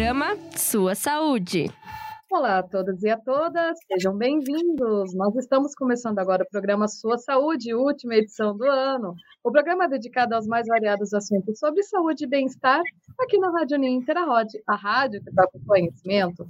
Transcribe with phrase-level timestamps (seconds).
[0.00, 1.70] programa Sua Saúde.
[2.32, 5.12] Olá a todos e a todas, sejam bem-vindos.
[5.14, 9.16] Nós estamos começando agora o programa Sua Saúde, última edição do ano.
[9.42, 12.80] O programa é dedicado aos mais variados assuntos sobre saúde e bem-estar
[13.18, 16.46] aqui na Rádio Ninter, a rádio que dá com conhecimento.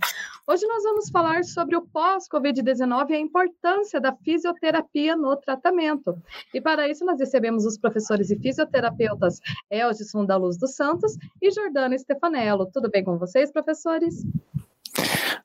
[0.47, 6.15] Hoje nós vamos falar sobre o pós-Covid-19 e a importância da fisioterapia no tratamento.
[6.53, 9.41] E para isso nós recebemos os professores e fisioterapeutas
[9.71, 12.71] Elgison da Luz dos Santos e Jordana Stefanello.
[12.71, 14.27] Tudo bem com vocês, professores?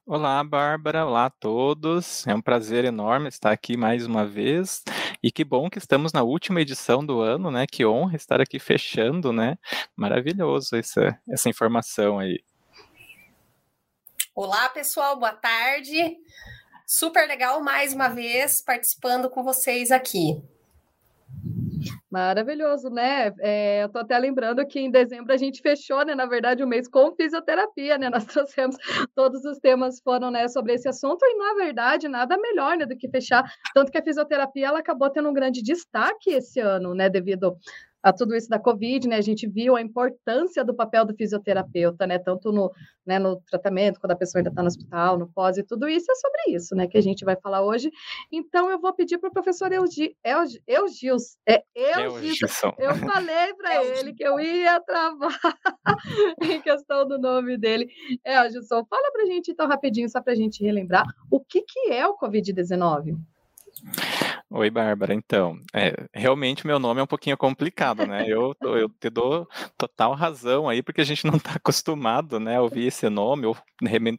[0.08, 1.04] Olá, Bárbara.
[1.04, 2.28] Olá a todos.
[2.28, 4.84] É um prazer enorme estar aqui mais uma vez.
[5.22, 7.66] E que bom que estamos na última edição do ano, né?
[7.66, 9.58] Que honra estar aqui fechando, né?
[9.96, 12.40] Maravilhoso essa, essa informação aí.
[14.36, 16.16] Olá, pessoal, boa tarde.
[16.86, 20.40] Super legal mais uma vez participando com vocês aqui.
[22.16, 23.34] Maravilhoso, né?
[23.42, 26.68] É, eu tô até lembrando que em dezembro a gente fechou, né, na verdade, o
[26.68, 28.10] mês com fisioterapia, né?
[28.10, 28.78] Nós trouxemos
[29.14, 32.96] todos os temas foram, né, sobre esse assunto e na verdade nada melhor, né, do
[32.96, 37.10] que fechar, tanto que a fisioterapia ela acabou tendo um grande destaque esse ano, né,
[37.10, 37.58] devido
[38.06, 39.16] a tudo isso da Covid, né?
[39.16, 42.20] A gente viu a importância do papel do fisioterapeuta, né?
[42.20, 42.72] Tanto no,
[43.04, 46.06] né, no tratamento, quando a pessoa ainda está no hospital, no pós e tudo isso,
[46.12, 46.88] é sobre isso, né?
[46.88, 47.90] Que a gente vai falar hoje.
[48.32, 50.14] Então, eu vou pedir para o professor Eugils,
[50.68, 52.74] Eugils, é Eugilson.
[52.78, 55.40] Eu falei para ele que eu ia travar
[56.44, 57.88] em questão do nome dele.
[58.24, 61.92] Eugilson, fala para a gente, então, rapidinho, só para a gente relembrar, o que, que
[61.92, 63.18] é o Covid-19?
[64.50, 65.14] Oi, Bárbara.
[65.14, 68.26] Então, é, realmente meu nome é um pouquinho complicado, né?
[68.28, 69.48] Eu, eu te dou
[69.78, 73.58] total razão aí, porque a gente não está acostumado, né, a ouvir esse nome ou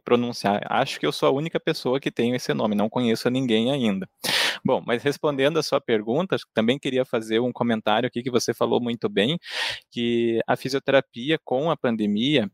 [0.05, 0.61] pronunciar.
[0.69, 4.09] Acho que eu sou a única pessoa que tem esse nome, não conheço ninguém ainda.
[4.65, 8.81] Bom, mas respondendo a sua pergunta, também queria fazer um comentário aqui que você falou
[8.81, 9.39] muito bem,
[9.91, 12.51] que a fisioterapia com a pandemia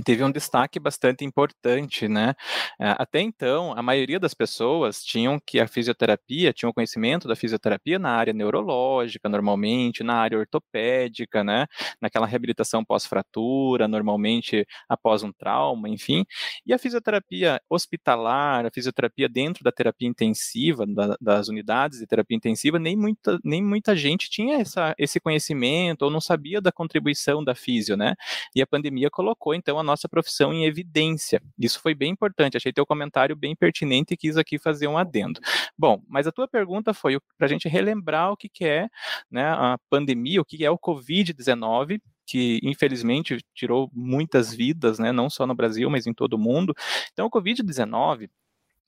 [0.00, 2.34] teve um destaque bastante importante, né?
[2.80, 7.98] É, até então, a maioria das pessoas tinham que a fisioterapia, tinham conhecimento da fisioterapia
[7.98, 11.66] na área neurológica, normalmente, na área ortopédica, né?
[12.00, 16.24] Naquela reabilitação pós-fratura, normalmente após um trauma, enfim.
[16.64, 22.36] E a fisioterapia hospitalar, a fisioterapia dentro da terapia intensiva, da, das unidades de terapia
[22.36, 27.44] intensiva, nem muita, nem muita gente tinha essa, esse conhecimento ou não sabia da contribuição
[27.44, 28.14] da fisio, né?
[28.54, 31.42] E a pandemia colocou, então, a nossa profissão em evidência.
[31.58, 35.40] Isso foi bem importante, achei teu comentário bem pertinente e quis aqui fazer um adendo.
[35.76, 38.88] Bom, mas a tua pergunta foi para a gente relembrar o que, que é
[39.30, 45.28] né, a pandemia, o que é o Covid-19, que infelizmente tirou muitas vidas, né, não
[45.28, 46.74] só no Brasil, mas em todo o mundo.
[47.12, 48.28] Então, o Covid-19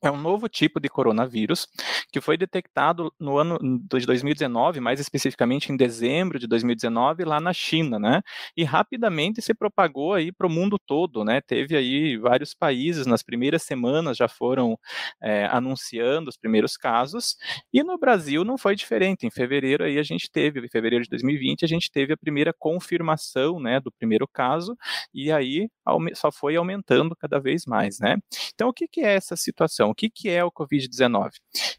[0.05, 1.67] é um novo tipo de coronavírus
[2.13, 7.53] que foi detectado no ano de 2019, mais especificamente em dezembro de 2019, lá na
[7.53, 8.23] China, né?
[8.57, 11.41] E rapidamente se propagou aí para o mundo todo, né?
[11.41, 14.79] Teve aí vários países nas primeiras semanas já foram
[15.23, 17.37] é, anunciando os primeiros casos
[17.73, 19.27] e no Brasil não foi diferente.
[19.27, 22.53] Em fevereiro aí a gente teve, em fevereiro de 2020 a gente teve a primeira
[22.53, 24.77] confirmação, né, do primeiro caso
[25.15, 25.69] e aí
[26.15, 28.17] só foi aumentando cada vez mais, né?
[28.55, 29.94] Então o que, que é essa situação?
[29.95, 31.31] O que, que é o Covid-19?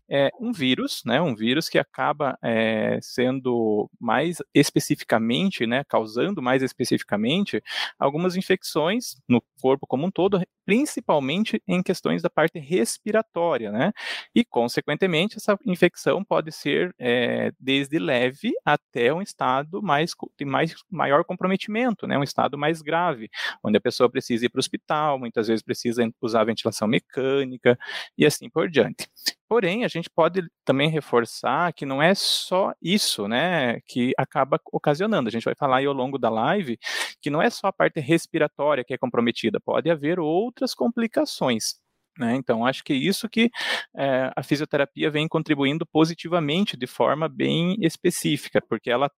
[0.09, 6.63] É um vírus, né, um vírus que acaba é, sendo mais especificamente, né, causando mais
[6.63, 7.61] especificamente
[7.99, 13.91] algumas infecções no corpo como um todo, principalmente em questões da parte respiratória, né?
[14.33, 20.73] E, consequentemente, essa infecção pode ser é, desde leve até um estado mais de mais,
[20.89, 22.17] maior comprometimento, né?
[22.17, 23.29] Um estado mais grave,
[23.63, 27.77] onde a pessoa precisa ir para o hospital, muitas vezes precisa usar ventilação mecânica,
[28.17, 29.07] e assim por diante.
[29.47, 35.29] Porém, a gente pode também reforçar que não é só isso, né, que acaba ocasionando.
[35.29, 36.77] A gente vai falar aí ao longo da live
[37.21, 41.75] que não é só a parte respiratória que é comprometida, pode haver outras complicações.
[42.17, 42.35] Né?
[42.35, 43.51] Então, acho que é isso que
[43.95, 49.11] é, a fisioterapia vem contribuindo positivamente de forma bem específica, porque ela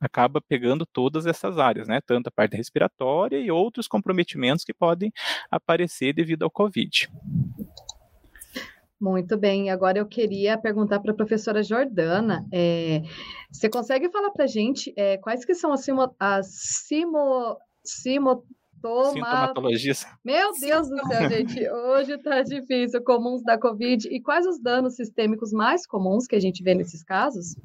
[0.00, 2.00] acaba pegando todas essas áreas, né?
[2.04, 5.12] Tanto a parte respiratória e outros comprometimentos que podem
[5.50, 7.08] aparecer devido ao Covid.
[9.02, 13.02] Muito bem, agora eu queria perguntar para a professora Jordana, é,
[13.50, 16.46] você consegue falar para a gente é, quais que são as, simo, as
[16.86, 18.44] simo, simo,
[18.80, 20.06] Sintomatologias.
[20.24, 24.94] Meu Deus do céu, gente, hoje está difícil, comuns da Covid, e quais os danos
[24.94, 27.56] sistêmicos mais comuns que a gente vê nesses casos?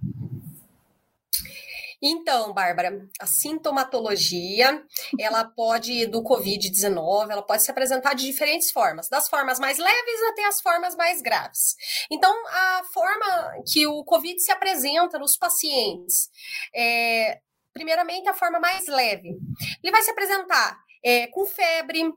[2.02, 4.84] Então, Bárbara, a sintomatologia,
[5.20, 10.22] ela pode, do Covid-19, ela pode se apresentar de diferentes formas, das formas mais leves
[10.30, 11.76] até as formas mais graves.
[12.12, 16.30] Então, a forma que o Covid se apresenta nos pacientes
[16.76, 17.40] é,
[17.78, 19.38] primeiramente, a forma mais leve.
[19.84, 22.12] Ele vai se apresentar é, com febre,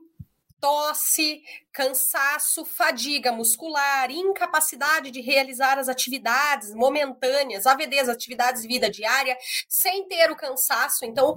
[0.61, 1.43] tosse,
[1.73, 9.35] cansaço, fadiga muscular, incapacidade de realizar as atividades momentâneas, AVDs, atividades de vida diária,
[9.67, 11.03] sem ter o cansaço.
[11.03, 11.33] Então,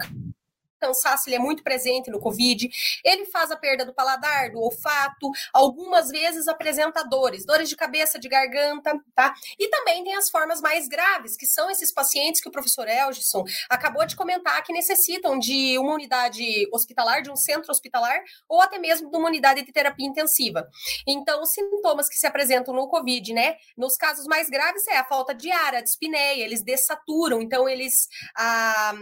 [0.84, 2.68] cansaço ele é muito presente no Covid.
[3.02, 8.18] Ele faz a perda do paladar, do olfato, algumas vezes apresenta dores, dores de cabeça,
[8.18, 9.34] de garganta, tá?
[9.58, 13.44] E também tem as formas mais graves, que são esses pacientes que o professor Elgison
[13.70, 18.78] acabou de comentar que necessitam de uma unidade hospitalar, de um centro hospitalar, ou até
[18.78, 20.68] mesmo de uma unidade de terapia intensiva.
[21.06, 23.56] Então, os sintomas que se apresentam no Covid, né?
[23.76, 28.08] Nos casos mais graves é a falta de ar, a dispneia, eles dessaturam, então eles.
[28.36, 28.94] Ah,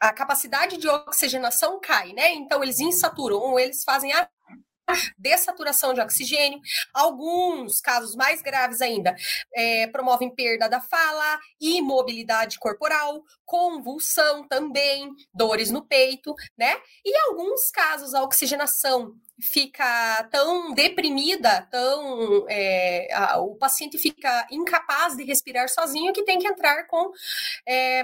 [0.00, 2.32] a capacidade de oxigenação cai, né?
[2.34, 4.28] Então eles insaturam, eles fazem a
[5.18, 6.60] dessaturação de oxigênio.
[6.94, 9.14] Alguns casos mais graves ainda
[9.54, 16.76] é, promovem perda da fala, imobilidade corporal, convulsão também, dores no peito, né?
[17.04, 25.16] E alguns casos a oxigenação fica tão deprimida, tão é, a, o paciente fica incapaz
[25.16, 27.12] de respirar sozinho que tem que entrar com
[27.66, 28.02] é,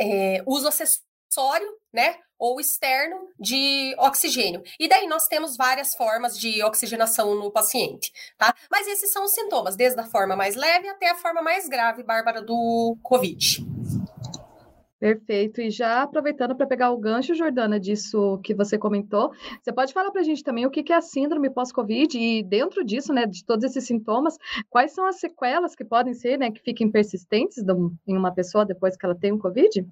[0.00, 2.16] é, uso acessório, né?
[2.38, 4.62] Ou externo de oxigênio.
[4.78, 8.54] E daí nós temos várias formas de oxigenação no paciente, tá?
[8.70, 12.02] Mas esses são os sintomas, desde a forma mais leve até a forma mais grave,
[12.02, 13.69] Bárbara, do COVID.
[15.00, 15.62] Perfeito.
[15.62, 19.32] E já aproveitando para pegar o gancho, Jordana, disso que você comentou,
[19.62, 22.84] você pode falar para a gente também o que é a síndrome pós-Covid e dentro
[22.84, 24.36] disso, né, de todos esses sintomas,
[24.68, 27.56] quais são as sequelas que podem ser, né, que fiquem persistentes
[28.06, 29.86] em uma pessoa depois que ela tem o um Covid?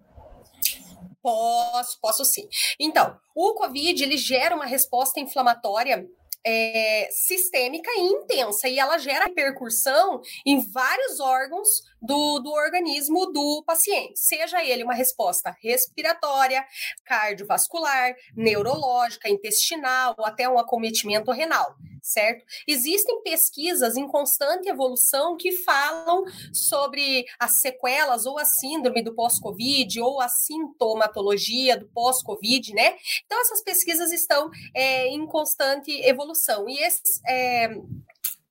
[1.22, 2.46] Posso, posso sim.
[2.78, 6.06] Então, o COVID ele gera uma resposta inflamatória
[6.46, 13.62] é, sistêmica e intensa, e ela gera repercussão em vários órgãos do, do organismo do
[13.66, 16.64] paciente, seja ele uma resposta respiratória,
[17.04, 21.76] cardiovascular, neurológica, intestinal, ou até um acometimento renal
[22.08, 22.44] certo?
[22.66, 30.00] Existem pesquisas em constante evolução que falam sobre as sequelas ou a síndrome do pós-Covid
[30.00, 32.96] ou a sintomatologia do pós-Covid, né?
[33.24, 36.68] Então, essas pesquisas estão é, em constante evolução.
[36.68, 37.20] E esses.
[37.26, 37.68] É,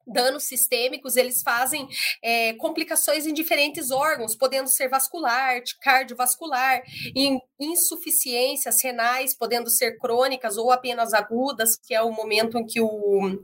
[0.08, 1.88] danos sistêmicos, eles fazem
[2.24, 6.82] é, complicações em diferentes órgãos, podendo ser vascular, cardiovascular,
[7.16, 12.80] em insuficiências renais, podendo ser crônicas ou apenas agudas, que é o momento em que
[12.80, 13.44] o,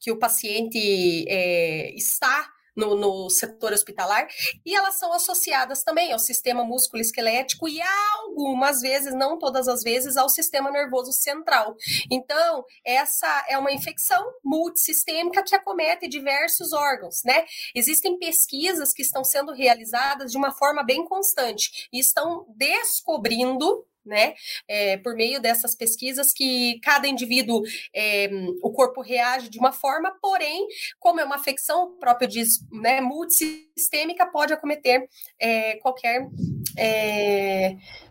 [0.00, 4.26] que o paciente é, está no, no, setor hospitalar,
[4.64, 7.80] e elas são associadas também ao sistema músculo-esquelético e
[8.16, 11.76] algumas vezes, não todas as vezes, ao sistema nervoso central.
[12.10, 17.44] Então, essa é uma infecção multissistêmica que acomete diversos órgãos, né?
[17.74, 24.34] Existem pesquisas que estão sendo realizadas de uma forma bem constante e estão descobrindo né?
[24.68, 27.62] É, por meio dessas pesquisas que cada indivíduo,
[27.94, 28.28] é,
[28.62, 30.66] o corpo reage de uma forma, porém,
[30.98, 35.08] como é uma afecção própria diz, né, multissistêmica, pode acometer
[35.38, 36.26] é, qualquer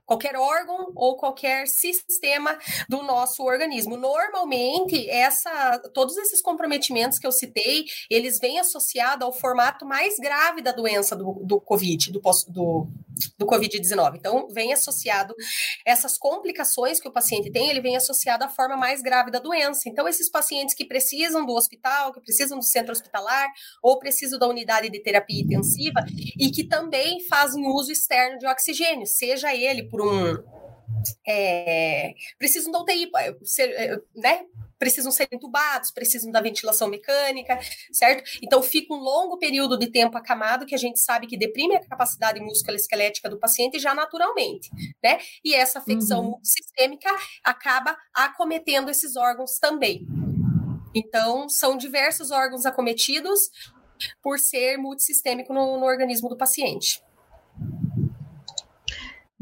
[0.05, 2.57] qualquer órgão ou qualquer sistema
[2.89, 3.95] do nosso organismo.
[3.95, 10.61] Normalmente, essa, todos esses comprometimentos que eu citei, eles vêm associados ao formato mais grave
[10.61, 12.87] da doença do, do COVID, do, do,
[13.37, 14.15] do Covid-19.
[14.17, 15.33] Então, vem associado
[15.85, 19.87] essas complicações que o paciente tem, ele vem associado à forma mais grave da doença.
[19.87, 23.47] Então, esses pacientes que precisam do hospital, que precisam do centro hospitalar,
[23.81, 26.03] ou precisam da unidade de terapia intensiva,
[26.37, 30.51] e que também fazem uso externo de oxigênio, seja ele por um.
[31.25, 33.09] É, precisam da UTI,
[33.43, 34.45] ser, né?
[34.77, 37.57] Precisam ser entubados, precisam da ventilação mecânica,
[37.93, 38.29] certo?
[38.43, 41.87] Então fica um longo período de tempo acamado que a gente sabe que deprime a
[41.87, 44.69] capacidade musculoesquelética do paciente já naturalmente,
[45.01, 45.19] né?
[45.45, 46.39] E essa afecção uhum.
[46.43, 47.09] sistêmica
[47.43, 50.05] acaba acometendo esses órgãos também.
[50.93, 53.49] Então, são diversos órgãos acometidos
[54.21, 57.01] por ser multissistêmico no, no organismo do paciente.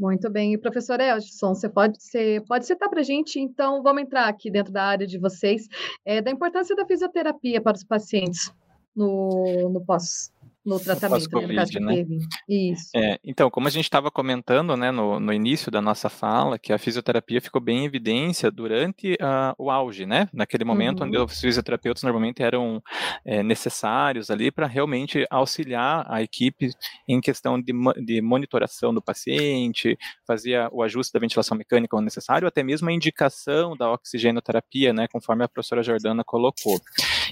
[0.00, 0.54] Muito bem.
[0.54, 4.50] E professor Elson, você pode, você pode citar para a gente, então, vamos entrar aqui
[4.50, 5.68] dentro da área de vocês,
[6.06, 8.50] é, da importância da fisioterapia para os pacientes
[8.96, 10.32] no, no pós
[10.64, 12.06] no tratamento, né, no caso né?
[12.48, 12.90] Isso.
[12.94, 16.72] É, então, como a gente estava comentando né, no, no início da nossa fala, que
[16.72, 20.28] a fisioterapia ficou bem em evidência durante uh, o auge, né?
[20.32, 21.06] Naquele momento uhum.
[21.06, 22.82] onde os fisioterapeutas normalmente eram
[23.24, 26.70] é, necessários ali para realmente auxiliar a equipe
[27.08, 27.72] em questão de,
[28.04, 32.92] de monitoração do paciente, fazia o ajuste da ventilação mecânica quando necessário, até mesmo a
[32.92, 35.08] indicação da oxigenoterapia, né?
[35.08, 36.78] Conforme a professora Jordana colocou.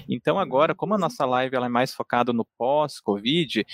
[0.07, 3.65] Então, agora, como a nossa live ela é mais focada no pós-Covid, Covid,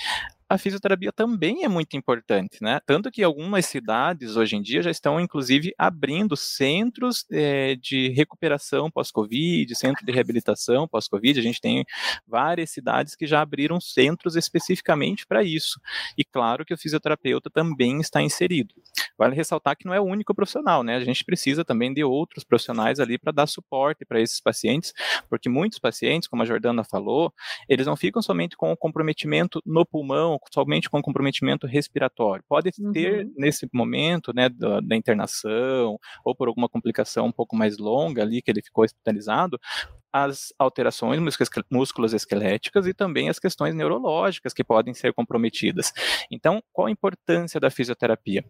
[0.47, 2.79] a fisioterapia também é muito importante, né?
[2.85, 8.91] Tanto que algumas cidades hoje em dia já estão, inclusive, abrindo centros é, de recuperação
[8.91, 11.39] pós-Covid, centro de reabilitação pós-Covid.
[11.39, 11.83] A gente tem
[12.27, 15.79] várias cidades que já abriram centros especificamente para isso.
[16.17, 18.75] E claro que o fisioterapeuta também está inserido.
[19.17, 20.95] Vale ressaltar que não é o único profissional, né?
[20.95, 24.93] A gente precisa também de outros profissionais ali para dar suporte para esses pacientes,
[25.29, 27.33] porque muitos pacientes, como a Jordana falou,
[27.67, 32.43] eles não ficam somente com o comprometimento no pulmão, somente com comprometimento respiratório.
[32.47, 33.33] Pode ter, uhum.
[33.37, 38.41] nesse momento, né, da, da, internação, ou por alguma complicação um pouco mais longa ali,
[38.41, 39.59] que ele ficou hospitalizado,
[40.11, 41.19] as alterações
[41.69, 45.91] musculoesqueléticas e também as questões neurológicas que podem ser comprometidas.
[46.31, 48.43] Então, qual a importância da fisioterapia?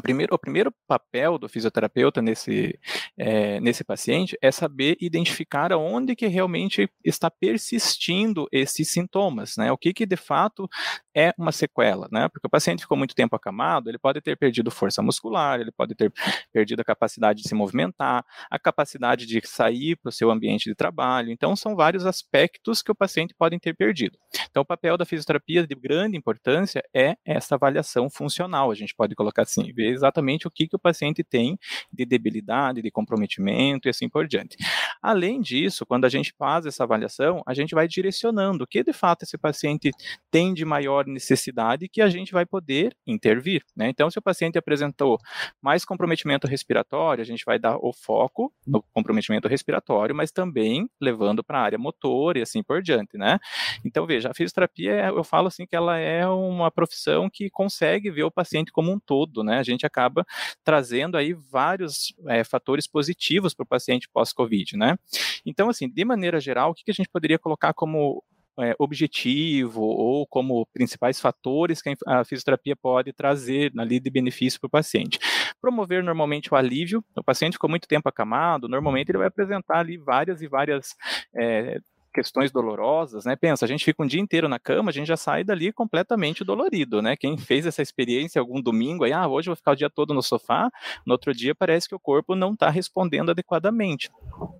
[0.00, 2.78] Primeira, o primeiro papel do fisioterapeuta nesse,
[3.18, 9.70] é, nesse paciente é saber identificar aonde que realmente está persistindo esses sintomas, né?
[9.70, 10.68] O que que de fato
[11.14, 12.28] é uma sequela, né?
[12.28, 15.94] Porque o paciente ficou muito tempo acamado, ele pode ter perdido força muscular, ele pode
[15.94, 16.12] ter
[16.52, 20.74] perdido a capacidade de se movimentar, a capacidade de sair para o seu ambiente de
[20.74, 21.30] trabalho.
[21.30, 24.18] Então, são vários aspectos que o paciente pode ter perdido.
[24.50, 29.14] Então, o papel da fisioterapia de grande importância é essa avaliação funcional, a gente pode
[29.14, 31.58] colocar assim, ver exatamente o que, que o paciente tem
[31.92, 34.56] de debilidade, de comprometimento e assim por diante.
[35.02, 38.92] Além disso, quando a gente faz essa avaliação, a gente vai direcionando o que de
[38.92, 39.90] fato esse paciente
[40.30, 43.64] tem de maior necessidade que a gente vai poder intervir.
[43.76, 43.88] Né?
[43.88, 45.18] Então, se o paciente apresentou
[45.60, 51.42] mais comprometimento respiratório, a gente vai dar o foco no comprometimento respiratório, mas também levando
[51.42, 53.16] para a área motor e assim por diante.
[53.16, 53.38] Né?
[53.84, 58.24] Então, veja, a fisioterapia, eu falo assim que ela é uma profissão que consegue ver
[58.24, 59.42] o paciente como um todo.
[59.42, 59.58] Né?
[59.58, 60.24] A gente acaba
[60.64, 64.98] trazendo aí vários é, fatores positivos para o paciente pós-Covid, né?
[65.44, 68.22] Então, assim, de maneira geral, o que, que a gente poderia colocar como
[68.58, 74.66] é, objetivo ou como principais fatores que a fisioterapia pode trazer ali de benefício para
[74.66, 75.18] o paciente.
[75.60, 79.96] Promover normalmente o alívio, o paciente ficou muito tempo acamado, normalmente ele vai apresentar ali
[79.96, 80.94] várias e várias
[81.34, 81.80] é,
[82.12, 83.34] questões dolorosas, né?
[83.34, 86.44] Pensa, a gente fica um dia inteiro na cama, a gente já sai dali completamente
[86.44, 87.16] dolorido, né?
[87.16, 90.12] Quem fez essa experiência algum domingo aí, ah, hoje eu vou ficar o dia todo
[90.12, 90.70] no sofá,
[91.06, 94.10] no outro dia parece que o corpo não está respondendo adequadamente.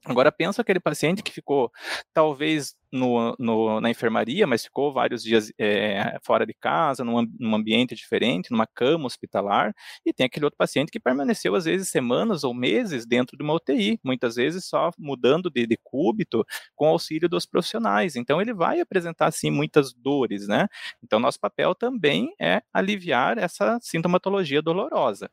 [0.05, 1.71] Agora pensa aquele paciente que ficou
[2.13, 7.55] talvez no, no, na enfermaria, mas ficou vários dias é, fora de casa, num, num,
[7.55, 12.45] ambiente diferente, numa cama hospitalar, e tem aquele outro paciente que permaneceu, às vezes, semanas
[12.45, 16.45] ou meses dentro de uma UTI, muitas vezes só mudando de, de cúbito
[16.77, 18.15] com auxílio dos profissionais.
[18.15, 20.69] Então, ele vai apresentar, sim, muitas dores, né?
[21.03, 25.31] Então, nosso papel também é aliviar essa sintomatologia dolorosa.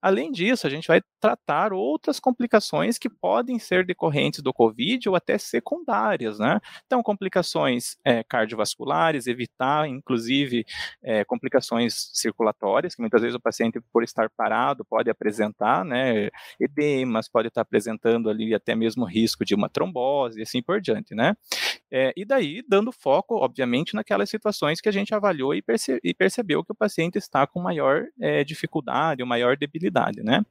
[0.00, 5.14] Além disso, a gente vai tratar outras complicações que podem ser decorrentes do COVID ou
[5.14, 6.58] até secundárias, né?
[6.86, 10.64] Então, complicações é, cardiovasculares, evitar, inclusive,
[11.02, 16.28] é, complicações circulatórias, que muitas vezes o paciente, por estar parado, pode apresentar, né,
[16.60, 21.14] edemas, pode estar apresentando ali até mesmo risco de uma trombose e assim por diante,
[21.14, 21.34] né.
[21.94, 26.14] É, e daí, dando foco, obviamente, naquelas situações que a gente avaliou e, perce e
[26.14, 30.42] percebeu que o paciente está com maior é, dificuldade, maior debilidade, né.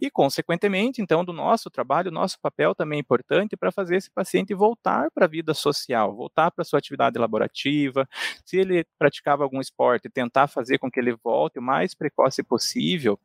[0.00, 4.54] E, consequentemente, então, do nosso trabalho, nosso papel também é importante para fazer esse paciente
[4.54, 8.08] voltar para a vida social voltar para sua atividade laborativa,
[8.44, 13.18] se ele praticava algum esporte, tentar fazer com que ele volte o mais precoce possível,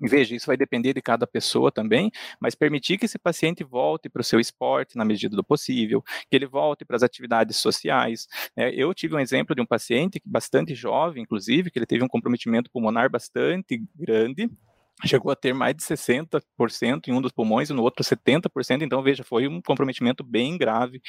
[0.00, 4.20] Veja, isso vai depender de cada pessoa também, mas permitir que esse paciente volte para
[4.20, 8.26] o seu esporte na medida do possível, que ele volte para as atividades sociais.
[8.54, 12.08] É, eu tive um exemplo de um paciente bastante jovem, inclusive, que ele teve um
[12.08, 14.50] comprometimento pulmonar bastante grande,
[15.04, 19.02] chegou a ter mais de 60% em um dos pulmões e no outro 70%, então
[19.02, 21.02] veja, foi um comprometimento bem grave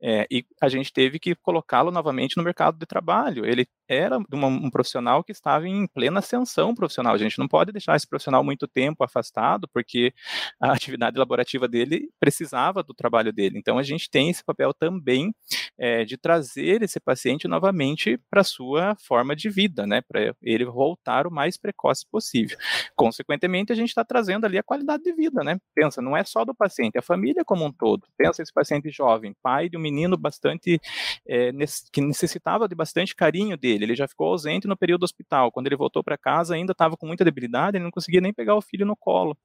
[0.00, 3.44] é, e a gente teve que colocá-lo novamente no mercado de trabalho.
[3.44, 7.14] Ele era uma, um profissional que estava em plena ascensão profissional.
[7.14, 10.12] A gente não pode deixar esse profissional muito tempo afastado, porque
[10.60, 13.58] a atividade laborativa dele precisava do trabalho dele.
[13.58, 15.34] Então, a gente tem esse papel também
[15.78, 20.00] é, de trazer esse paciente novamente para a sua forma de vida, né?
[20.00, 22.58] Para ele voltar o mais precoce possível.
[22.96, 25.58] Consequentemente, a gente está trazendo ali a qualidade de vida, né?
[25.74, 28.06] Pensa, não é só do paciente, é a família como um todo.
[28.16, 30.80] Pensa esse paciente jovem, pai de um menino bastante
[31.26, 31.50] é,
[31.92, 33.77] que necessitava de bastante carinho dele.
[33.84, 35.50] Ele já ficou ausente no período hospital.
[35.52, 38.54] Quando ele voltou para casa, ainda estava com muita debilidade, ele não conseguia nem pegar
[38.54, 39.36] o filho no colo.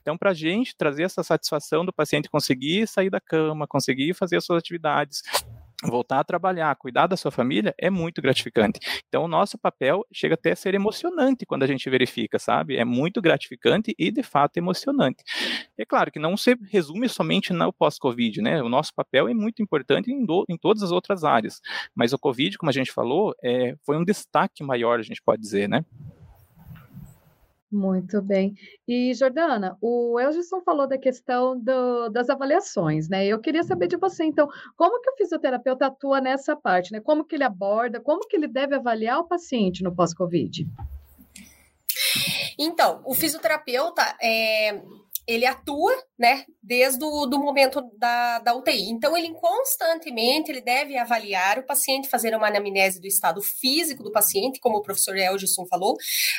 [0.00, 4.36] Então, para a gente trazer essa satisfação do paciente conseguir sair da cama, conseguir fazer
[4.36, 5.22] as suas atividades,
[5.82, 8.78] voltar a trabalhar, cuidar da sua família é muito gratificante.
[9.08, 12.76] Então, o nosso papel chega até a ser emocionante quando a gente verifica, sabe?
[12.76, 15.22] É muito gratificante e, de fato, emocionante.
[15.78, 18.62] É claro que não se resume somente no pós-Covid, né?
[18.62, 21.60] O nosso papel é muito importante em, do, em, todas as outras áreas,
[21.94, 25.40] mas o Covid, como a gente falou, é, foi um destaque maior, a gente pode
[25.40, 25.84] dizer, né?
[27.70, 28.54] Muito bem.
[28.86, 33.24] E, Jordana, o Elgison falou da questão do, das avaliações, né?
[33.24, 37.00] Eu queria saber de você, então, como que o fisioterapeuta atua nessa parte, né?
[37.00, 40.66] Como que ele aborda, como que ele deve avaliar o paciente no pós-Covid?
[42.58, 44.82] Então, o fisioterapeuta, é,
[45.26, 48.90] ele atua, né, desde o do momento da, da UTI.
[48.90, 54.12] Então, ele constantemente ele deve avaliar o paciente, fazer uma anamnese do estado físico do
[54.12, 55.96] paciente, como o professor Elgison falou,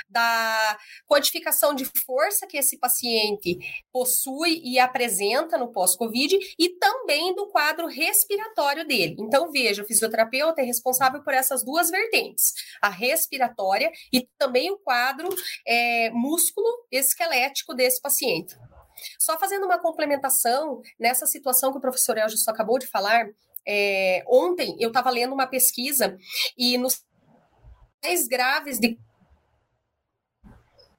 [0.09, 3.57] da codificação de força que esse paciente
[3.91, 9.15] possui e apresenta no pós-Covid e também do quadro respiratório dele.
[9.19, 14.77] Então, veja, o fisioterapeuta é responsável por essas duas vertentes, a respiratória e também o
[14.77, 15.29] quadro
[15.65, 18.55] é, músculo esquelético desse paciente.
[19.19, 23.29] Só fazendo uma complementação nessa situação que o professor Elgis acabou de falar,
[23.67, 26.17] é, ontem eu estava lendo uma pesquisa
[26.57, 27.03] e nos
[28.03, 28.97] mais graves de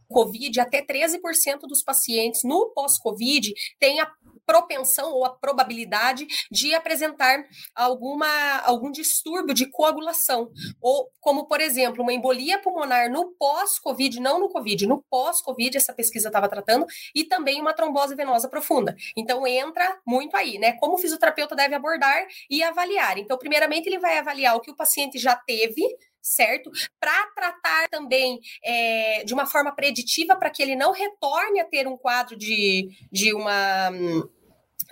[0.08, 4.12] Covid, até 13% dos pacientes no pós-Covid têm a
[4.46, 7.44] propensão ou a probabilidade de apresentar
[7.74, 14.40] alguma, algum distúrbio de coagulação, ou como, por exemplo, uma embolia pulmonar no pós-Covid, não
[14.40, 18.96] no Covid, no pós-Covid, essa pesquisa estava tratando, e também uma trombose venosa profunda.
[19.16, 20.72] Então, entra muito aí, né?
[20.74, 23.18] Como o fisioterapeuta deve abordar e avaliar.
[23.18, 25.82] Então, primeiramente, ele vai avaliar o que o paciente já teve,
[26.22, 26.70] certo?
[27.00, 31.86] Para tratar também é, de uma forma preditiva para que ele não retorne a ter
[31.86, 33.90] um quadro de, de uma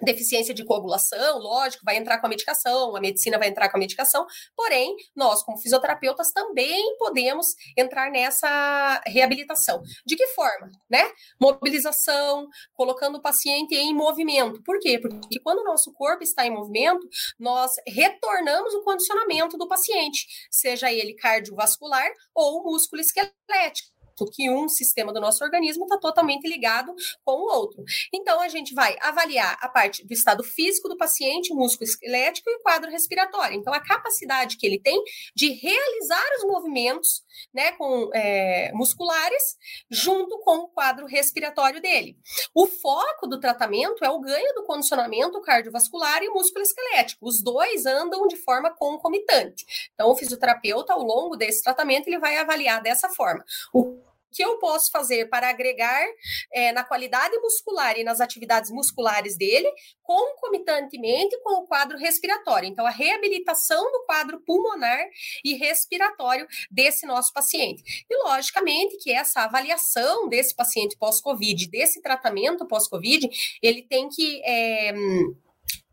[0.02, 3.80] deficiência de coagulação, lógico, vai entrar com a medicação, a medicina vai entrar com a
[3.80, 4.26] medicação,
[4.56, 9.82] porém, nós, como fisioterapeutas, também podemos entrar nessa reabilitação.
[10.06, 10.70] De que forma?
[10.88, 11.10] Né?
[11.40, 14.62] Mobilização, colocando o paciente em movimento.
[14.62, 14.98] Por quê?
[14.98, 17.06] Porque quando o nosso corpo está em movimento,
[17.38, 25.12] nós retornamos o condicionamento do paciente, seja ele cardiovascular ou músculo esquelético que um sistema
[25.12, 27.82] do nosso organismo está totalmente ligado com o outro.
[28.12, 32.62] Então, a gente vai avaliar a parte do estado físico do paciente, músculo esquelético e
[32.62, 33.56] quadro respiratório.
[33.56, 35.02] Então, a capacidade que ele tem
[35.34, 39.56] de realizar os movimentos né, com, é, musculares
[39.90, 42.16] junto com o quadro respiratório dele.
[42.54, 47.26] O foco do tratamento é o ganho do condicionamento cardiovascular e músculo esquelético.
[47.26, 49.90] Os dois andam de forma concomitante.
[49.94, 53.44] Então, o fisioterapeuta, ao longo desse tratamento, ele vai avaliar dessa forma.
[53.72, 53.98] O
[54.32, 56.06] que eu posso fazer para agregar
[56.52, 59.70] é, na qualidade muscular e nas atividades musculares dele,
[60.02, 62.68] concomitantemente com o quadro respiratório.
[62.68, 65.04] Então, a reabilitação do quadro pulmonar
[65.44, 68.04] e respiratório desse nosso paciente.
[68.08, 73.28] E, logicamente, que essa avaliação desse paciente pós-Covid, desse tratamento pós-Covid,
[73.62, 74.42] ele tem que.
[74.44, 74.92] É,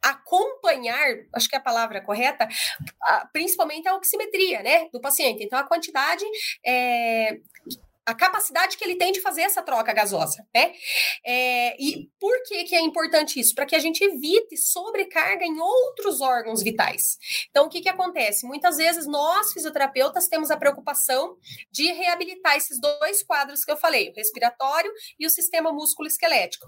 [0.01, 2.47] acompanhar, acho que é a palavra correta,
[3.33, 5.43] principalmente a oximetria, né, do paciente.
[5.43, 6.23] Então, a quantidade
[6.65, 7.39] é,
[8.07, 10.71] a capacidade que ele tem de fazer essa troca gasosa, né?
[11.25, 13.53] É, e por que, que é importante isso?
[13.53, 17.17] Para que a gente evite sobrecarga em outros órgãos vitais.
[17.49, 18.47] Então, o que, que acontece?
[18.47, 21.35] Muitas vezes nós, fisioterapeutas, temos a preocupação
[21.69, 26.65] de reabilitar esses dois quadros que eu falei, o respiratório e o sistema músculo-esquelético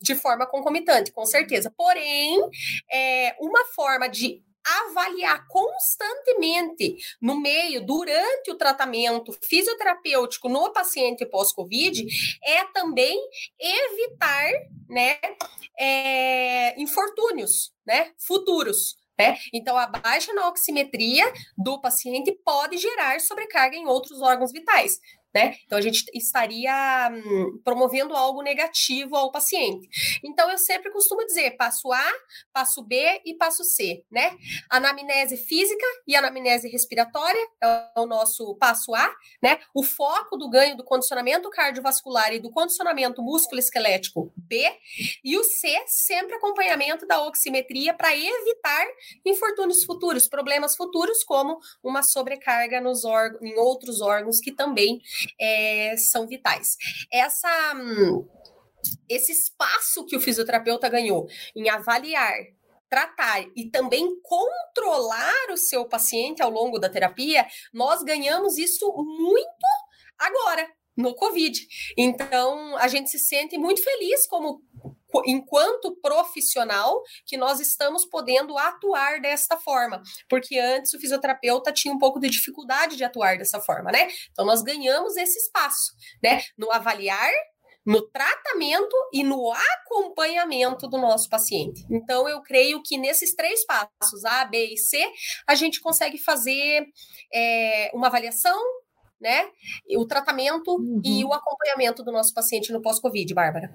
[0.00, 1.72] de forma concomitante, com certeza.
[1.76, 2.40] Porém,
[2.88, 12.06] é, uma forma de avaliar constantemente no meio, durante o tratamento fisioterapêutico no paciente pós-Covid,
[12.44, 13.18] é também
[13.58, 14.50] evitar,
[14.88, 15.18] né,
[15.78, 18.96] é, infortúnios, né, futuros.
[19.18, 19.36] Né?
[19.52, 21.24] Então, a baixa na oximetria
[21.56, 25.00] do paciente pode gerar sobrecarga em outros órgãos vitais
[25.34, 25.54] né?
[25.66, 29.88] Então a gente estaria hum, promovendo algo negativo ao paciente.
[30.24, 32.12] Então eu sempre costumo dizer passo A,
[32.52, 34.36] passo B e passo C, né?
[34.70, 39.58] Anamnese física e anamnese respiratória é o nosso passo A, né?
[39.74, 44.70] O foco do ganho do condicionamento cardiovascular e do condicionamento músculo-esquelético B
[45.22, 48.86] e o C sempre acompanhamento da oximetria para evitar
[49.24, 55.00] infortúnios futuros, problemas futuros como uma sobrecarga nos órgãos, em outros órgãos que também
[55.40, 56.76] é, são vitais.
[57.12, 57.74] Essa.
[57.74, 58.26] Hum,
[59.08, 62.32] esse espaço que o fisioterapeuta ganhou em avaliar
[62.88, 69.66] tratar e também controlar o seu paciente ao longo da terapia, nós ganhamos isso muito
[70.18, 71.60] agora, no Covid.
[71.96, 74.62] Então, a gente se sente muito feliz como
[75.26, 81.98] enquanto profissional, que nós estamos podendo atuar desta forma, porque antes o fisioterapeuta tinha um
[81.98, 84.08] pouco de dificuldade de atuar dessa forma, né?
[84.30, 85.92] Então nós ganhamos esse espaço,
[86.22, 86.42] né?
[86.56, 87.32] No avaliar
[87.88, 91.86] no tratamento e no acompanhamento do nosso paciente.
[91.90, 95.02] Então, eu creio que nesses três passos, A, B e C,
[95.46, 96.84] a gente consegue fazer
[97.32, 98.60] é, uma avaliação,
[99.18, 99.48] né?
[99.96, 101.00] O tratamento uhum.
[101.02, 103.74] e o acompanhamento do nosso paciente no pós-Covid, Bárbara.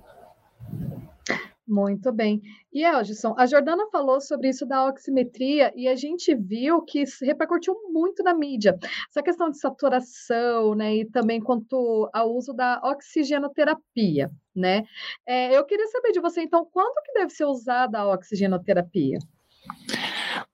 [1.66, 2.42] Muito bem.
[2.74, 7.74] E Elgison, a Jordana falou sobre isso da oximetria e a gente viu que repercutiu
[7.90, 8.78] muito na mídia.
[9.10, 14.84] Essa questão de saturação, né, e também quanto ao uso da oxigenoterapia, né?
[15.26, 19.20] É, eu queria saber de você, então, quando que deve ser usada a oxigenoterapia?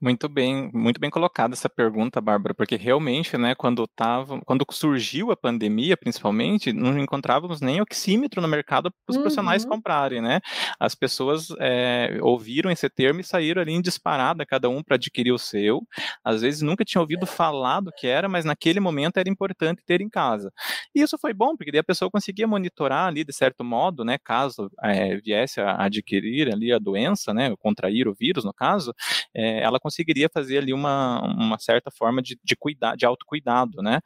[0.01, 5.29] Muito bem, muito bem colocada essa pergunta, Bárbara, porque realmente, né, quando tava, quando surgiu
[5.29, 9.23] a pandemia, principalmente, não encontrávamos nem oxímetro no mercado para os uhum.
[9.23, 10.39] profissionais comprarem, né?
[10.79, 15.33] As pessoas é, ouviram esse termo e saíram ali em disparada, cada um para adquirir
[15.33, 15.81] o seu.
[16.23, 19.99] Às vezes nunca tinha ouvido falar do que era, mas naquele momento era importante ter
[19.99, 20.49] em casa.
[20.95, 24.17] E isso foi bom, porque daí a pessoa conseguia monitorar ali de certo modo, né,
[24.23, 28.93] caso é, viesse a adquirir ali a doença, né, contrair o vírus no caso,
[29.35, 33.99] é, ela conseguiria fazer ali uma, uma certa forma de, de cuidar, de autocuidado, né?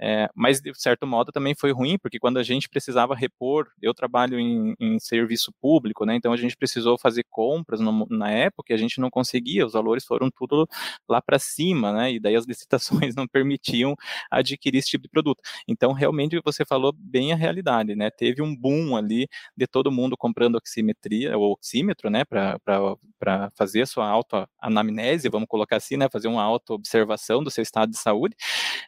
[0.00, 3.92] É, mas de certo modo também foi ruim, porque quando a gente precisava repor, eu
[3.92, 6.16] trabalho em, em serviço público, né?
[6.16, 9.74] Então a gente precisou fazer compras no, na época e a gente não conseguia, os
[9.74, 10.66] valores foram tudo
[11.08, 12.12] lá para cima, né?
[12.12, 13.94] E daí as licitações não permitiam
[14.30, 15.42] adquirir esse tipo de produto.
[15.68, 18.10] Então realmente você falou bem a realidade, né?
[18.10, 22.24] Teve um boom ali de todo mundo comprando oximetria, ou oxímetro, né?
[22.24, 27.98] Para fazer sua autoanamnese, vamos colocar assim, né, fazer uma auto-observação do seu estado de
[27.98, 28.36] saúde,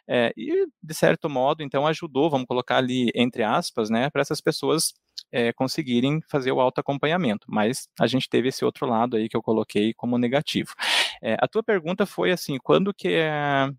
[0.07, 4.41] é, e de certo modo, então, ajudou, vamos colocar ali entre aspas, né, para essas
[4.41, 4.93] pessoas
[5.31, 9.41] é, conseguirem fazer o autoacompanhamento, mas a gente teve esse outro lado aí que eu
[9.41, 10.73] coloquei como negativo.
[11.21, 13.69] É, a tua pergunta foi assim, quando que é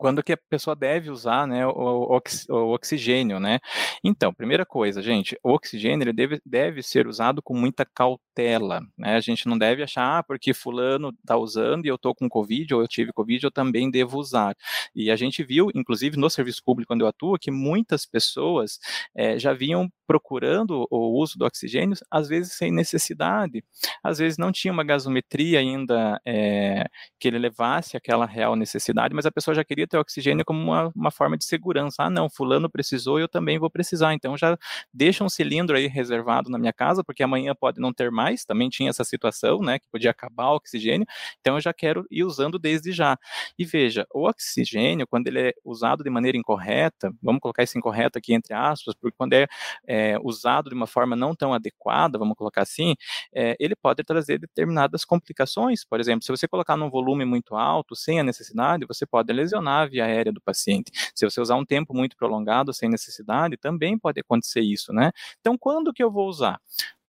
[0.00, 3.60] quando que a pessoa deve usar né, o, o, oxigênio, né?
[4.02, 9.16] Então, primeira coisa, gente, o oxigênio ele deve, deve ser usado com muita cautela, né?
[9.16, 12.74] A gente não deve achar, ah, porque fulano está usando e eu estou com Covid,
[12.74, 14.56] ou eu tive Covid, eu também devo usar.
[14.94, 18.78] E a gente viu, inclusive no serviço público, quando eu atuo, que muitas pessoas
[19.14, 23.62] é, já vinham procurando o uso do oxigênio, às vezes sem necessidade,
[24.02, 26.84] às vezes não tinha uma gasometria ainda é,
[27.16, 30.90] que ele levasse aquela real necessidade, mas a pessoa já queria ter oxigênio como uma,
[30.96, 32.02] uma forma de segurança.
[32.02, 34.58] Ah, não, fulano precisou, eu também vou precisar, então já
[34.92, 38.68] deixa um cilindro aí reservado na minha casa, porque amanhã pode não ter mais, também
[38.68, 41.06] tinha essa situação, né, que podia acabar o oxigênio,
[41.40, 43.16] então eu já quero ir usando desde já.
[43.56, 48.18] E veja, o oxigênio, quando ele é usado de maneira incorreta, vamos colocar esse incorreto
[48.18, 49.46] aqui entre aspas, porque quando é,
[49.86, 52.94] é é, usado de uma forma não tão adequada, vamos colocar assim,
[53.34, 55.84] é, ele pode trazer determinadas complicações.
[55.84, 59.82] Por exemplo, se você colocar num volume muito alto, sem a necessidade, você pode lesionar
[59.82, 60.90] a via aérea do paciente.
[61.14, 65.12] Se você usar um tempo muito prolongado, sem necessidade, também pode acontecer isso, né?
[65.40, 66.58] Então, quando que eu vou usar?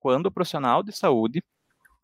[0.00, 1.42] Quando o profissional de saúde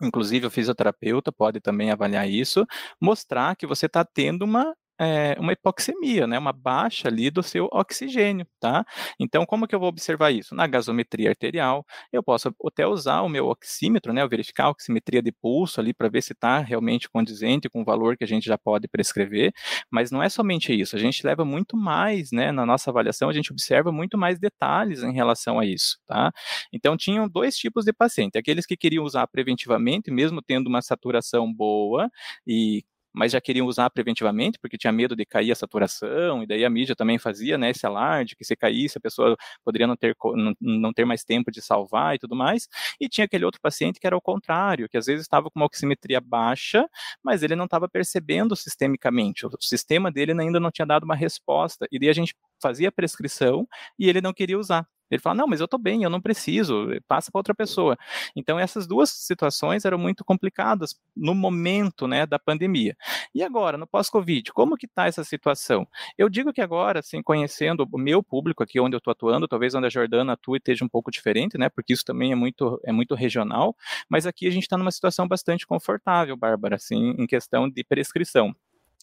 [0.02, 2.66] inclusive o fisioterapeuta pode também avaliar isso,
[3.00, 7.68] mostrar que você está tendo uma é, uma hipoxemia, né, uma baixa ali do seu
[7.72, 8.84] oxigênio, tá?
[9.18, 10.54] Então, como que eu vou observar isso?
[10.54, 15.32] Na gasometria arterial, eu posso até usar o meu oxímetro, né, verificar a oximetria de
[15.32, 18.56] pulso ali para ver se está realmente condizente com o valor que a gente já
[18.58, 19.52] pode prescrever,
[19.90, 23.32] mas não é somente isso, a gente leva muito mais, né, na nossa avaliação, a
[23.32, 26.32] gente observa muito mais detalhes em relação a isso, tá?
[26.72, 31.52] Então, tinham dois tipos de paciente, aqueles que queriam usar preventivamente, mesmo tendo uma saturação
[31.52, 32.10] boa
[32.46, 36.64] e mas já queriam usar preventivamente, porque tinha medo de cair a saturação, e daí
[36.64, 40.16] a mídia também fazia né, esse alarde, que se caísse a pessoa poderia não ter,
[40.34, 42.68] não, não ter mais tempo de salvar e tudo mais,
[43.00, 45.66] e tinha aquele outro paciente que era o contrário, que às vezes estava com uma
[45.66, 46.86] oximetria baixa,
[47.22, 51.86] mas ele não estava percebendo sistemicamente, o sistema dele ainda não tinha dado uma resposta,
[51.92, 53.66] e daí a gente fazia a prescrição
[53.98, 54.86] e ele não queria usar.
[55.10, 57.96] Ele fala, não, mas eu estou bem, eu não preciso, passa para outra pessoa.
[58.34, 62.96] Então, essas duas situações eram muito complicadas no momento né, da pandemia.
[63.34, 65.86] E agora, no pós-Covid, como que está essa situação?
[66.16, 69.74] Eu digo que agora, assim, conhecendo o meu público aqui onde eu estou atuando, talvez
[69.74, 72.92] onde a Jordana atua esteja um pouco diferente, né, porque isso também é muito, é
[72.92, 73.76] muito regional,
[74.08, 78.54] mas aqui a gente está numa situação bastante confortável, Bárbara, assim, em questão de prescrição.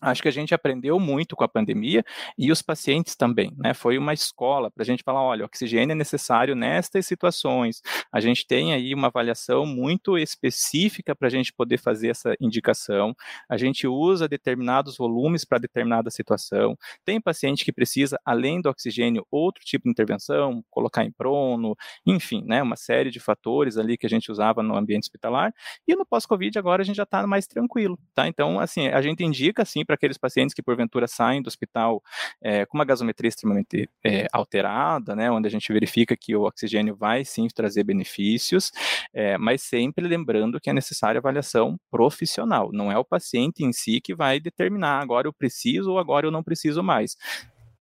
[0.01, 2.03] Acho que a gente aprendeu muito com a pandemia
[2.37, 3.73] e os pacientes também, né?
[3.73, 7.81] Foi uma escola para a gente falar, olha, oxigênio é necessário nestas situações.
[8.11, 13.15] A gente tem aí uma avaliação muito específica para a gente poder fazer essa indicação.
[13.49, 16.75] A gente usa determinados volumes para determinada situação.
[17.05, 22.43] Tem paciente que precisa, além do oxigênio, outro tipo de intervenção, colocar em prono, enfim,
[22.45, 22.61] né?
[22.61, 25.53] Uma série de fatores ali que a gente usava no ambiente hospitalar.
[25.87, 28.27] E no pós-Covid agora a gente já está mais tranquilo, tá?
[28.27, 32.01] Então, assim, a gente indica, assim, para aqueles pacientes que porventura saem do hospital
[32.41, 36.95] é, com uma gasometria extremamente é, alterada, né, onde a gente verifica que o oxigênio
[36.95, 38.71] vai sim trazer benefícios,
[39.13, 43.99] é, mas sempre lembrando que é necessária avaliação profissional, não é o paciente em si
[43.99, 47.17] que vai determinar agora eu preciso ou agora eu não preciso mais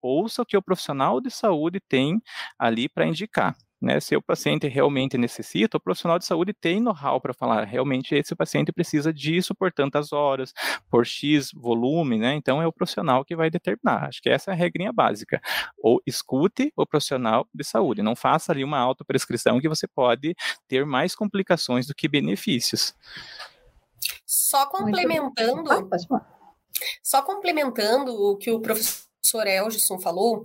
[0.06, 2.22] ouça o que o profissional de saúde tem
[2.60, 3.56] ali para indicar.
[3.86, 8.16] Né, se o paciente realmente necessita, o profissional de saúde tem know-how para falar, realmente
[8.16, 10.52] esse paciente precisa disso por tantas horas,
[10.90, 12.34] por X volume, né?
[12.34, 14.06] Então é o profissional que vai determinar.
[14.08, 15.40] Acho que essa é a regrinha básica.
[15.78, 20.36] Ou escute o profissional de saúde, não faça ali uma autoprescrição que você pode
[20.68, 22.96] ter mais complicações do que benefícios.
[24.26, 25.70] Só complementando,
[27.04, 30.44] só complementando o que o professor Elgison falou,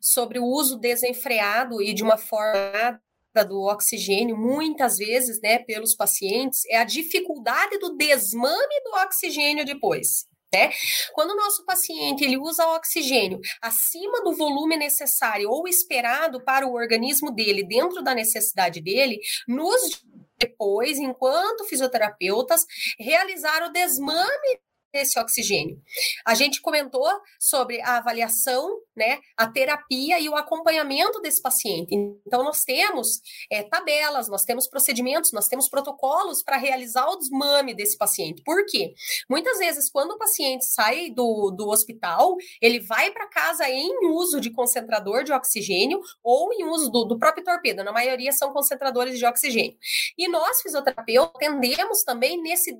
[0.00, 3.00] sobre o uso desenfreado e de uma forma
[3.46, 10.26] do oxigênio, muitas vezes, né, pelos pacientes, é a dificuldade do desmame do oxigênio depois.
[10.52, 10.70] Né?
[11.12, 16.72] Quando o nosso paciente ele usa oxigênio acima do volume necessário ou esperado para o
[16.72, 20.02] organismo dele, dentro da necessidade dele, nos
[20.38, 22.64] depois, enquanto fisioterapeutas,
[22.98, 24.60] realizar o desmame
[24.92, 25.80] esse oxigênio.
[26.24, 31.94] A gente comentou sobre a avaliação, né, a terapia e o acompanhamento desse paciente.
[32.26, 33.20] Então, nós temos
[33.50, 38.42] é, tabelas, nós temos procedimentos, nós temos protocolos para realizar o desmame desse paciente.
[38.42, 38.94] Por quê?
[39.28, 44.40] Muitas vezes, quando o paciente sai do, do hospital, ele vai para casa em uso
[44.40, 47.84] de concentrador de oxigênio ou em uso do, do próprio torpedo.
[47.84, 49.76] Na maioria são concentradores de oxigênio.
[50.16, 52.72] E nós, fisioterapeutas, atendemos também nesse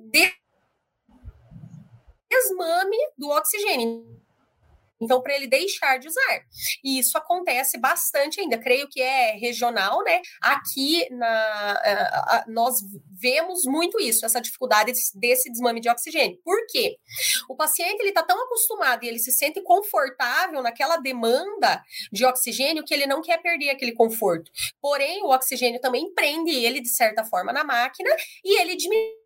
[2.29, 4.19] desmame do oxigênio.
[5.01, 6.41] Então, para ele deixar de usar.
[6.83, 8.57] E isso acontece bastante ainda.
[8.57, 10.21] Creio que é regional, né?
[10.41, 12.75] Aqui na, nós
[13.09, 16.37] vemos muito isso, essa dificuldade desse desmame de oxigênio.
[16.43, 16.97] Por quê?
[17.47, 22.83] O paciente ele está tão acostumado e ele se sente confortável naquela demanda de oxigênio
[22.83, 24.51] que ele não quer perder aquele conforto.
[24.81, 28.09] Porém, o oxigênio também prende ele de certa forma na máquina
[28.43, 29.18] e ele diminui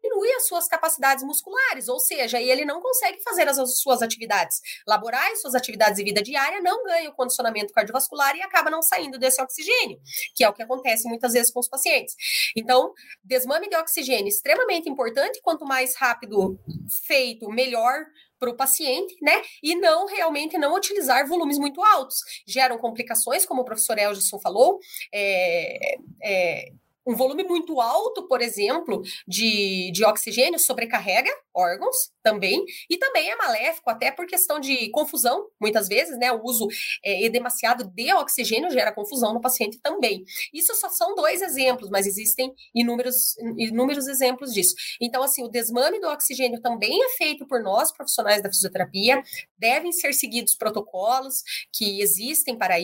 [0.44, 5.56] as suas capacidades musculares, ou seja, ele não consegue fazer as suas atividades laborais, suas
[5.56, 10.00] atividades de vida diária, não ganha o condicionamento cardiovascular e acaba não saindo desse oxigênio,
[10.36, 12.16] que é o que acontece muitas vezes com os pacientes.
[12.56, 16.60] Então, desmame de oxigênio extremamente importante, quanto mais rápido
[17.06, 18.06] feito, melhor
[18.40, 19.42] para o paciente, né?
[19.62, 22.18] E não realmente não utilizar volumes muito altos.
[22.46, 24.80] Geram complicações, como o professor Elgison falou,
[25.14, 26.74] é, é,
[27.06, 33.36] um volume muito alto, por exemplo, de, de oxigênio sobrecarrega órgãos também, e também é
[33.36, 36.32] maléfico, até por questão de confusão, muitas vezes, né?
[36.32, 36.68] O uso
[37.04, 40.24] é, demasiado de oxigênio gera confusão no paciente também.
[40.54, 44.74] Isso só são dois exemplos, mas existem inúmeros, inúmeros exemplos disso.
[45.02, 49.22] Então, assim, o desmame do oxigênio também é feito por nós, profissionais da fisioterapia,
[49.58, 52.76] devem ser seguidos protocolos que existem para,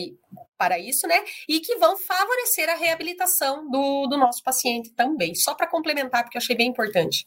[0.58, 1.24] para isso, né?
[1.48, 5.34] E que vão favorecer a reabilitação do, do nosso paciente também.
[5.34, 7.26] Só para complementar, porque eu achei bem importante.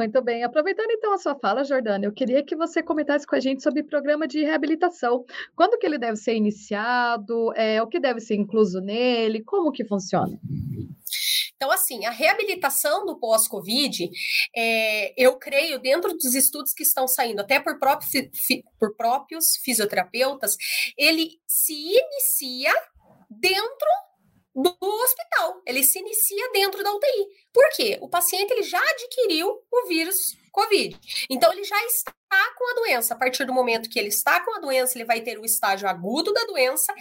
[0.00, 0.42] Muito bem.
[0.42, 3.82] Aproveitando então a sua fala, Jordana, eu queria que você comentasse com a gente sobre
[3.82, 5.26] o programa de reabilitação.
[5.54, 7.52] Quando que ele deve ser iniciado?
[7.54, 9.44] É, o que deve ser incluso nele?
[9.44, 10.40] Como que funciona?
[11.54, 14.08] Então, assim, a reabilitação do pós-Covid,
[14.56, 17.78] é, eu creio, dentro dos estudos que estão saindo, até por,
[18.78, 20.56] por próprios fisioterapeutas,
[20.96, 22.72] ele se inicia
[23.28, 23.88] dentro
[24.54, 25.62] do hospital.
[25.66, 27.28] Ele se inicia dentro da UTI.
[27.52, 27.98] Por quê?
[28.00, 30.98] O paciente ele já adquiriu o vírus COVID.
[31.28, 32.14] Então ele já está
[32.56, 33.14] com a doença.
[33.14, 35.88] A partir do momento que ele está com a doença, ele vai ter o estágio
[35.88, 36.92] agudo da doença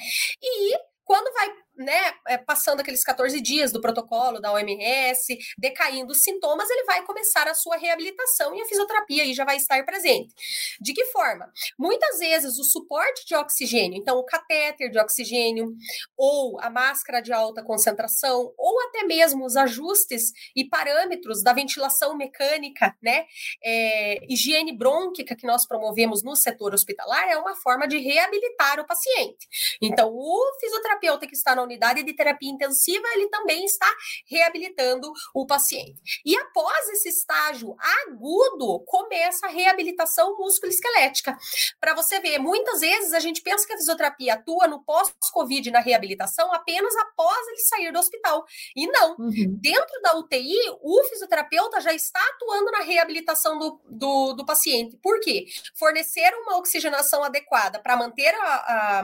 [0.41, 6.21] e quando vai né, é, passando aqueles 14 dias do protocolo da OMS, decaindo os
[6.21, 10.33] sintomas, ele vai começar a sua reabilitação e a fisioterapia aí já vai estar presente.
[10.81, 11.49] De que forma?
[11.77, 15.73] Muitas vezes o suporte de oxigênio, então o catéter de oxigênio,
[16.17, 22.17] ou a máscara de alta concentração, ou até mesmo os ajustes e parâmetros da ventilação
[22.17, 23.25] mecânica, né,
[23.63, 28.85] é, higiene brônquica que nós promovemos no setor hospitalar, é uma forma de reabilitar o
[28.85, 29.47] paciente.
[29.81, 33.87] Então, o fisioterapeuta que está na unidade de terapia intensiva, ele também está
[34.27, 36.21] reabilitando o paciente.
[36.25, 37.75] E após esse estágio
[38.07, 41.37] agudo, começa a reabilitação musculoesquelética.
[41.79, 45.79] Para você ver, muitas vezes a gente pensa que a fisioterapia atua no pós-Covid na
[45.79, 48.45] reabilitação apenas após ele sair do hospital.
[48.75, 49.15] E não.
[49.17, 49.57] Uhum.
[49.61, 54.97] Dentro da UTI, o fisioterapeuta já está atuando na reabilitação do, do, do paciente.
[54.97, 55.45] Por quê?
[55.75, 59.03] Fornecer uma oxigenação adequada para manter a, a,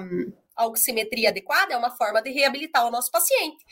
[0.56, 3.64] a oximetria adequada é uma forma de reabilitar o nosso paciente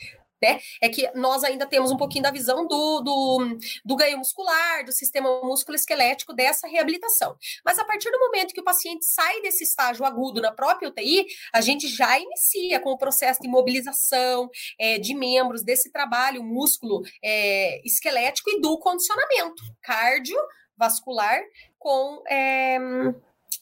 [0.44, 0.60] né?
[0.80, 4.92] É que nós ainda temos um pouquinho da visão do, do, do ganho muscular, do
[4.92, 7.36] sistema músculo-esquelético dessa reabilitação.
[7.64, 11.26] Mas a partir do momento que o paciente sai desse estágio agudo na própria UTI,
[11.52, 17.02] a gente já inicia com o processo de mobilização é, de membros desse trabalho músculo
[17.22, 21.40] é, esquelético e do condicionamento cardiovascular
[21.78, 22.22] com.
[22.28, 22.78] É,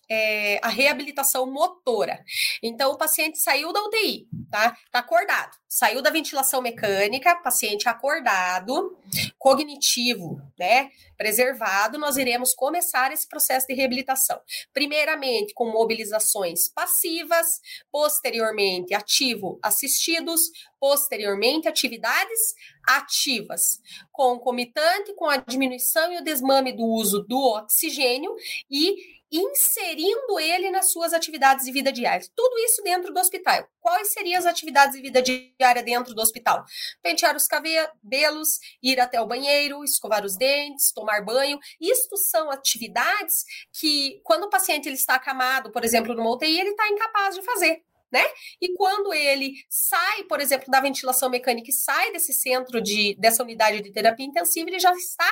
[0.09, 2.25] é, a reabilitação motora.
[2.63, 4.77] Então, o paciente saiu da UTI, tá?
[4.91, 5.57] Tá acordado.
[5.69, 8.97] Saiu da ventilação mecânica, paciente acordado,
[9.39, 10.91] cognitivo, né?
[11.17, 14.41] Preservado, nós iremos começar esse processo de reabilitação.
[14.73, 20.41] Primeiramente, com mobilizações passivas, posteriormente, ativo assistidos,
[20.79, 22.55] posteriormente, atividades
[22.87, 28.35] ativas, concomitante com a diminuição e o desmame do uso do oxigênio
[28.71, 32.27] e inserindo ele nas suas atividades de vida diária.
[32.37, 33.67] Tudo isso dentro do hospital.
[33.81, 36.65] Quais seriam as atividades de vida diária dentro do hospital?
[37.03, 41.59] Pentear os cabelos, ir até o banheiro, escovar os dentes, tomar banho.
[41.81, 46.71] Isto são atividades que, quando o paciente ele está acamado, por exemplo, numa UTI, ele
[46.71, 47.83] está incapaz de fazer.
[48.13, 48.23] Né?
[48.61, 53.43] E quando ele sai, por exemplo, da ventilação mecânica e sai desse centro de dessa
[53.43, 55.27] unidade de terapia intensiva, ele já está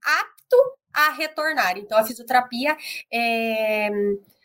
[0.00, 0.56] apto
[0.92, 1.78] a retornar.
[1.78, 2.76] Então, a fisioterapia
[3.12, 3.90] é,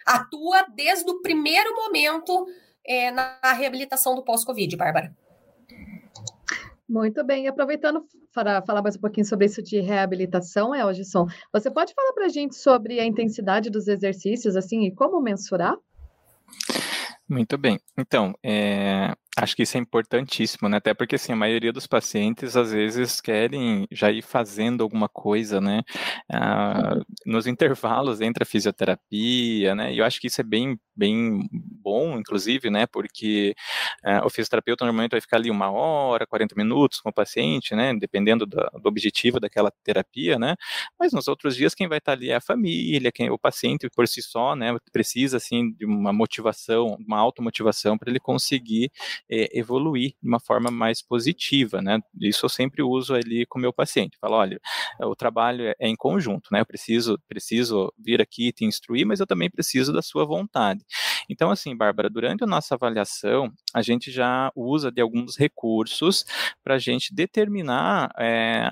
[0.06, 2.48] atua desde o primeiro momento
[2.86, 5.16] é, na reabilitação do pós-Covid, Bárbara.
[6.88, 11.72] Muito bem, e aproveitando para falar mais um pouquinho sobre isso de reabilitação, Elgison, você
[11.72, 15.76] pode falar para a gente sobre a intensidade dos exercícios, assim, e como mensurar?
[17.28, 17.80] Muito bem.
[17.98, 20.78] Então, é, acho que isso é importantíssimo, né?
[20.78, 25.60] Até porque, assim, a maioria dos pacientes, às vezes, querem já ir fazendo alguma coisa,
[25.62, 25.82] né?
[26.32, 26.96] Ah,
[27.26, 29.94] nos intervalos entre a fisioterapia, né?
[29.94, 32.86] E eu acho que isso é bem, bem bom, inclusive, né?
[32.88, 33.56] Porque
[34.04, 37.94] ah, o fisioterapeuta normalmente vai ficar ali uma hora, 40 minutos com o paciente, né?
[37.94, 40.56] Dependendo do, do objetivo daquela terapia, né?
[41.00, 44.08] Mas nos outros dias, quem vai estar ali é a família, quem, o paciente por
[44.08, 44.76] si só, né?
[44.92, 48.92] Precisa, assim, de uma motivação, uma automotivação para ele conseguir
[49.30, 52.00] é, evoluir de uma forma mais positiva, né?
[52.22, 54.18] Isso eu sempre uso ali com o meu paciente.
[54.20, 54.60] Falo, olha,
[55.02, 56.62] o trabalho é, é em conjunto, né?
[56.62, 60.85] Eu preciso, preciso vir aqui te instruir, mas eu também preciso da sua vontade.
[61.30, 66.26] Então, assim, Bárbara, durante a nossa avaliação, a gente já usa de alguns recursos
[66.64, 68.72] para a gente determinar é,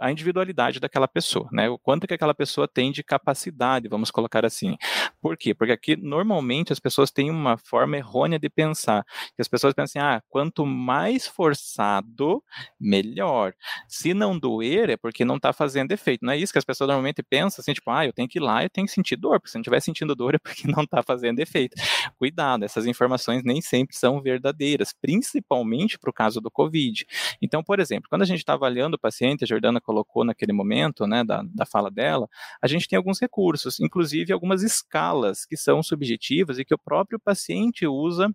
[0.00, 1.68] a individualidade daquela pessoa, né?
[1.68, 4.76] O quanto que aquela pessoa tem de capacidade, vamos colocar assim.
[5.20, 5.52] Por quê?
[5.52, 9.04] Porque aqui normalmente as pessoas têm uma forma errônea de pensar.
[9.34, 12.42] Que as pessoas pensam assim, ah, quanto mais forçado,
[12.78, 13.52] melhor.
[13.88, 16.24] Se não doer, é porque não está fazendo efeito.
[16.24, 18.42] Não é isso que as pessoas normalmente pensam, assim, tipo, ah, eu tenho que ir
[18.42, 20.84] lá, eu tenho que sentir dor, porque se não estiver sentindo dor é porque não
[20.84, 21.76] está fazendo efeito.
[22.16, 27.04] Cuidado, essas informações nem sempre são verdadeiras, principalmente para o caso do Covid.
[27.42, 31.24] Então, por exemplo, quando a gente está avaliando o paciente, Jordana colocou naquele momento, né,
[31.24, 32.28] da, da fala dela,
[32.62, 37.18] a gente tem alguns recursos, inclusive algumas escalas que são subjetivas e que o próprio
[37.18, 38.30] paciente usa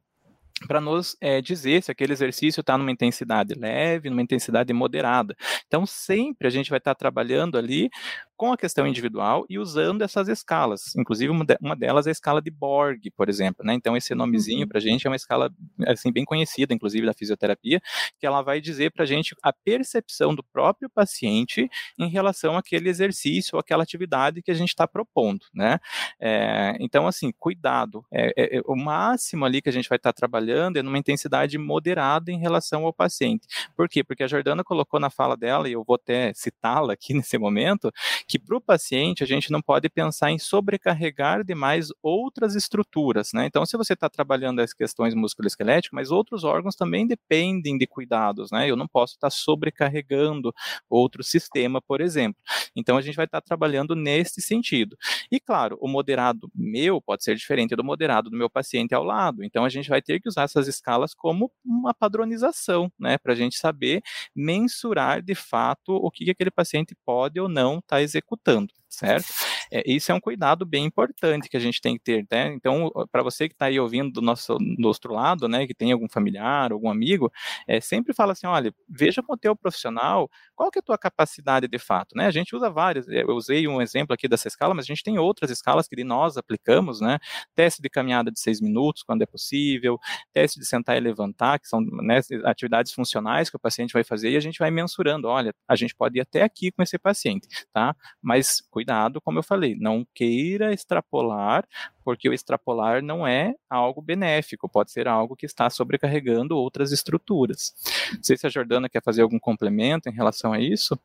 [0.68, 5.36] para nos é, dizer se aquele exercício está numa intensidade leve, numa intensidade moderada.
[5.68, 7.90] Então, sempre a gente vai estar tá trabalhando ali
[8.36, 10.96] com a questão individual e usando essas escalas.
[10.96, 13.66] Inclusive, uma delas é a escala de Borg, por exemplo.
[13.66, 13.74] Né?
[13.74, 14.68] Então, esse nomezinho uhum.
[14.68, 15.52] para a gente é uma escala
[15.88, 17.82] assim, bem conhecida, inclusive, da fisioterapia,
[18.20, 22.90] que ela vai dizer para a gente a percepção do próprio paciente em relação àquele
[22.90, 25.46] exercício ou aquela atividade que a gente está propondo.
[25.54, 25.80] Né?
[26.20, 28.06] É, então, assim, cuidado.
[28.12, 30.98] É, é, é, o máximo ali que a gente vai estar tá trabalhando é numa
[30.98, 33.48] intensidade moderada em relação ao paciente.
[33.76, 34.04] Por quê?
[34.04, 37.92] Porque a Jordana colocou na fala dela, e eu vou até citá-la aqui nesse momento,
[38.34, 43.46] que para o paciente a gente não pode pensar em sobrecarregar demais outras estruturas, né?
[43.46, 48.50] Então, se você está trabalhando as questões musculoesqueléticas, mas outros órgãos também dependem de cuidados,
[48.50, 48.68] né?
[48.68, 50.52] Eu não posso estar tá sobrecarregando
[50.90, 52.42] outro sistema, por exemplo.
[52.76, 54.98] Então, a gente vai estar tá trabalhando nesse sentido.
[55.32, 59.44] E, claro, o moderado meu pode ser diferente do moderado do meu paciente ao lado.
[59.44, 63.20] Então, a gente vai ter que usar essas escalas como uma padronização, né?
[63.20, 64.02] Para a gente saber
[64.36, 69.28] mensurar de fato o que aquele paciente pode ou não estar tá executando, certo?
[69.74, 72.54] É, isso é um cuidado bem importante que a gente tem que ter, né?
[72.54, 75.92] Então, para você que está aí ouvindo do nosso do outro lado, né, que tem
[75.92, 77.32] algum familiar, algum amigo,
[77.68, 80.98] é, sempre fala assim, olha, veja com o teu profissional qual que é a tua
[80.98, 82.28] capacidade de fato, né?
[82.28, 85.18] A gente usa várias, eu usei um exemplo aqui dessa escala, mas a gente tem
[85.18, 87.18] outras escalas que nós aplicamos, né?
[87.56, 89.98] Teste de caminhada de seis minutos, quando é possível,
[90.32, 94.30] teste de sentar e levantar, que são né, atividades funcionais que o paciente vai fazer
[94.32, 97.48] e a gente vai mensurando, olha, a gente pode ir até aqui com esse paciente,
[97.74, 97.96] tá?
[98.22, 101.68] Mas cuidado, como eu falei, não queira extrapolar,
[102.04, 107.74] porque o extrapolar não é algo benéfico, pode ser algo que está sobrecarregando outras estruturas.
[108.14, 111.00] Não sei se a Jordana quer fazer algum complemento em relação a isso.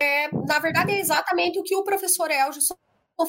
[0.00, 2.76] É, na verdade, é exatamente o que o professor Elgison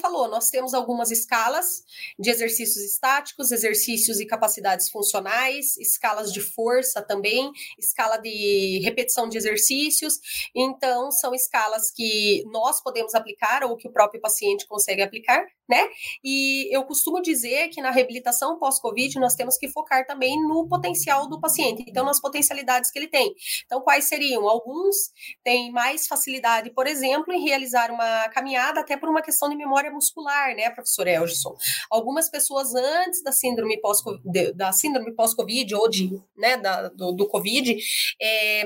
[0.01, 1.83] falou, nós temos algumas escalas
[2.17, 9.37] de exercícios estáticos, exercícios e capacidades funcionais, escalas de força também, escala de repetição de
[9.37, 10.15] exercícios.
[10.55, 15.87] Então, são escalas que nós podemos aplicar ou que o próprio paciente consegue aplicar, né?
[16.23, 21.27] E eu costumo dizer que na reabilitação pós-Covid nós temos que focar também no potencial
[21.27, 23.33] do paciente, então nas potencialidades que ele tem.
[23.65, 24.47] Então, quais seriam?
[24.47, 24.95] Alguns
[25.43, 29.74] têm mais facilidade, por exemplo, em realizar uma caminhada, até por uma questão de memória
[29.91, 31.55] muscular, né, professor Elgson?
[31.89, 34.01] Algumas pessoas antes da síndrome pós
[34.55, 37.77] da síndrome pós-Covid ou de, né, da, do, do Covid,
[38.21, 38.63] é,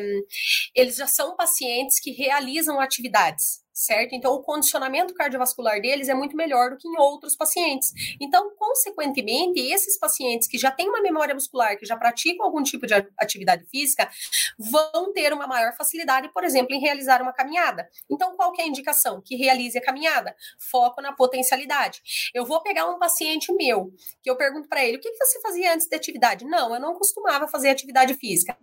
[0.75, 4.13] eles já são pacientes que realizam atividades certo?
[4.13, 7.93] Então, o condicionamento cardiovascular deles é muito melhor do que em outros pacientes.
[8.19, 12.85] Então, consequentemente, esses pacientes que já têm uma memória muscular, que já praticam algum tipo
[12.85, 14.09] de atividade física,
[14.57, 17.89] vão ter uma maior facilidade, por exemplo, em realizar uma caminhada.
[18.11, 19.21] Então, qual é a indicação?
[19.23, 20.35] Que realize a caminhada.
[20.59, 22.01] Foco na potencialidade.
[22.33, 25.73] Eu vou pegar um paciente meu, que eu pergunto para ele, o que você fazia
[25.73, 26.43] antes da atividade?
[26.43, 28.57] Não, eu não costumava fazer atividade física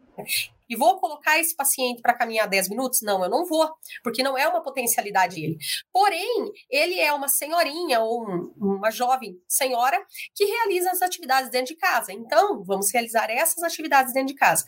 [0.68, 3.00] e vou colocar esse paciente para caminhar 10 minutos?
[3.02, 3.68] Não, eu não vou,
[4.02, 5.58] porque não é uma potencialidade dele.
[5.92, 9.98] Porém, ele é uma senhorinha ou um, uma jovem senhora
[10.34, 12.12] que realiza as atividades dentro de casa.
[12.12, 14.64] Então, vamos realizar essas atividades dentro de casa.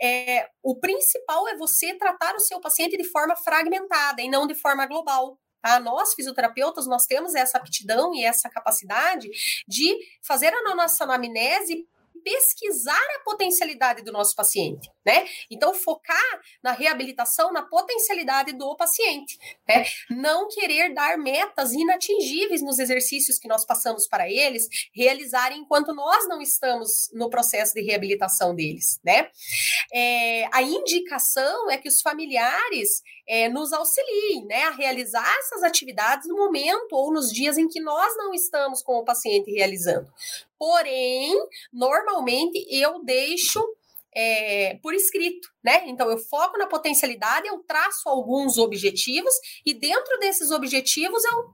[0.00, 4.54] É, o principal é você tratar o seu paciente de forma fragmentada e não de
[4.54, 5.38] forma global.
[5.60, 5.78] Tá?
[5.78, 9.28] Nós, fisioterapeutas, nós temos essa aptidão e essa capacidade
[9.66, 11.86] de fazer a nossa anamnese
[12.24, 15.26] pesquisar a potencialidade do nosso paciente, né?
[15.50, 19.38] Então, focar na reabilitação, na potencialidade do paciente,
[19.68, 19.84] né?
[20.10, 26.28] Não querer dar metas inatingíveis nos exercícios que nós passamos para eles realizarem enquanto nós
[26.28, 29.30] não estamos no processo de reabilitação deles, né?
[29.92, 34.64] É, a indicação é que os familiares é, nos auxiliem, né?
[34.64, 38.94] A realizar essas atividades no momento ou nos dias em que nós não estamos com
[38.94, 40.12] o paciente realizando.
[40.58, 41.34] Porém,
[41.72, 43.60] normalmente eu deixo
[44.14, 45.88] é, por escrito, né?
[45.88, 49.34] Então eu foco na potencialidade, eu traço alguns objetivos
[49.64, 51.50] e dentro desses objetivos eu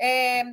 [0.00, 0.44] é,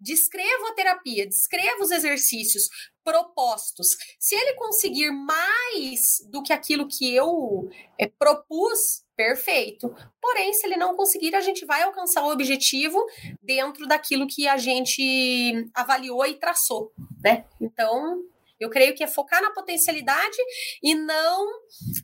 [0.00, 2.68] descrevo a terapia, descrevo os exercícios
[3.02, 3.96] propostos.
[4.18, 7.68] Se ele conseguir mais do que aquilo que eu
[7.98, 9.94] é, propus, perfeito.
[10.20, 13.04] Porém, se ele não conseguir, a gente vai alcançar o objetivo
[13.42, 17.44] dentro daquilo que a gente avaliou e traçou, né?
[17.60, 18.22] Então,
[18.58, 20.36] eu creio que é focar na potencialidade
[20.82, 21.46] e não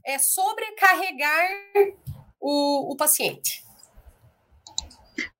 [0.04, 1.50] é sobrecarregar
[2.40, 3.64] o, o paciente.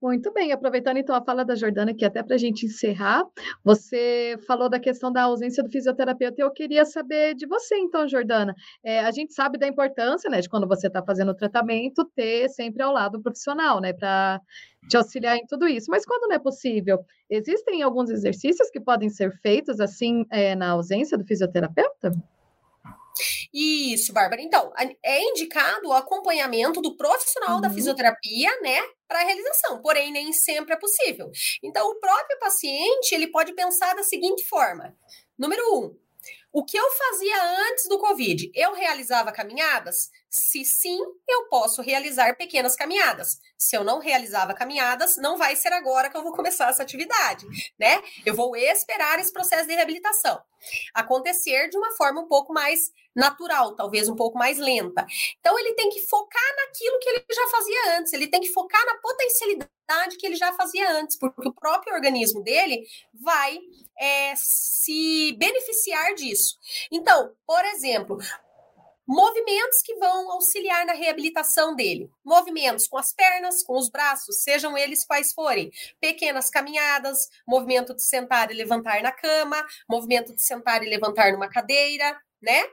[0.00, 3.24] Muito bem, aproveitando então a fala da Jordana, que até para a gente encerrar,
[3.64, 8.06] você falou da questão da ausência do fisioterapeuta e eu queria saber de você, então,
[8.06, 8.54] Jordana.
[8.84, 12.48] É, a gente sabe da importância, né, de quando você está fazendo o tratamento, ter
[12.50, 14.40] sempre ao lado o profissional, né, para
[14.88, 15.90] te auxiliar em tudo isso.
[15.90, 20.70] Mas quando não é possível, existem alguns exercícios que podem ser feitos assim é, na
[20.70, 22.12] ausência do fisioterapeuta?
[23.52, 24.40] Isso, Bárbara.
[24.40, 24.72] Então,
[25.04, 27.60] é indicado o acompanhamento do profissional uhum.
[27.60, 28.80] da fisioterapia, né,
[29.12, 31.30] para a realização, porém nem sempre é possível.
[31.62, 34.96] Então, o próprio paciente, ele pode pensar da seguinte forma:
[35.38, 35.98] número um,
[36.53, 38.50] o que eu fazia antes do Covid?
[38.55, 40.11] Eu realizava caminhadas?
[40.28, 40.98] Se sim,
[41.28, 43.38] eu posso realizar pequenas caminhadas.
[43.57, 47.46] Se eu não realizava caminhadas, não vai ser agora que eu vou começar essa atividade,
[47.78, 48.03] né?
[48.26, 50.42] Eu vou esperar esse processo de reabilitação
[50.94, 55.05] acontecer de uma forma um pouco mais natural, talvez um pouco mais lenta.
[55.40, 58.84] Então ele tem que focar naquilo que ele já fazia antes, ele tem que focar
[58.86, 59.70] na potencialidade
[60.18, 63.59] que ele já fazia antes, porque o próprio organismo dele vai
[63.99, 66.59] é, se beneficiar disso.
[66.90, 68.18] Então, por exemplo,
[69.07, 72.11] movimentos que vão auxiliar na reabilitação dele.
[72.24, 75.70] Movimentos com as pernas, com os braços, sejam eles quais forem.
[76.01, 81.49] Pequenas caminhadas, movimento de sentar e levantar na cama, movimento de sentar e levantar numa
[81.49, 82.64] cadeira, né?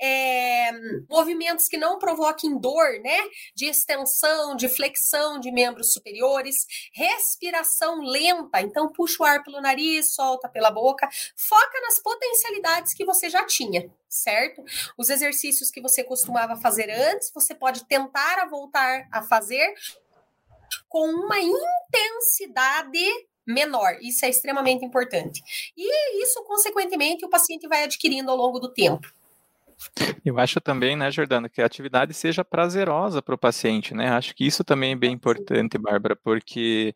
[0.00, 0.72] É,
[1.08, 3.18] movimentos que não provoquem dor, né?
[3.54, 10.14] De extensão, de flexão de membros superiores, respiração lenta, então puxa o ar pelo nariz,
[10.14, 14.62] solta pela boca, foca nas potencialidades que você já tinha, certo?
[14.98, 19.74] Os exercícios que você costumava fazer antes, você pode tentar voltar a fazer
[20.88, 23.04] com uma intensidade
[23.46, 23.96] menor.
[24.00, 25.42] Isso é extremamente importante.
[25.76, 29.08] E isso, consequentemente, o paciente vai adquirindo ao longo do tempo.
[30.24, 34.10] Eu acho também, né, Jordana, que a atividade seja prazerosa para o paciente, né?
[34.10, 36.94] Acho que isso também é bem importante, Bárbara, porque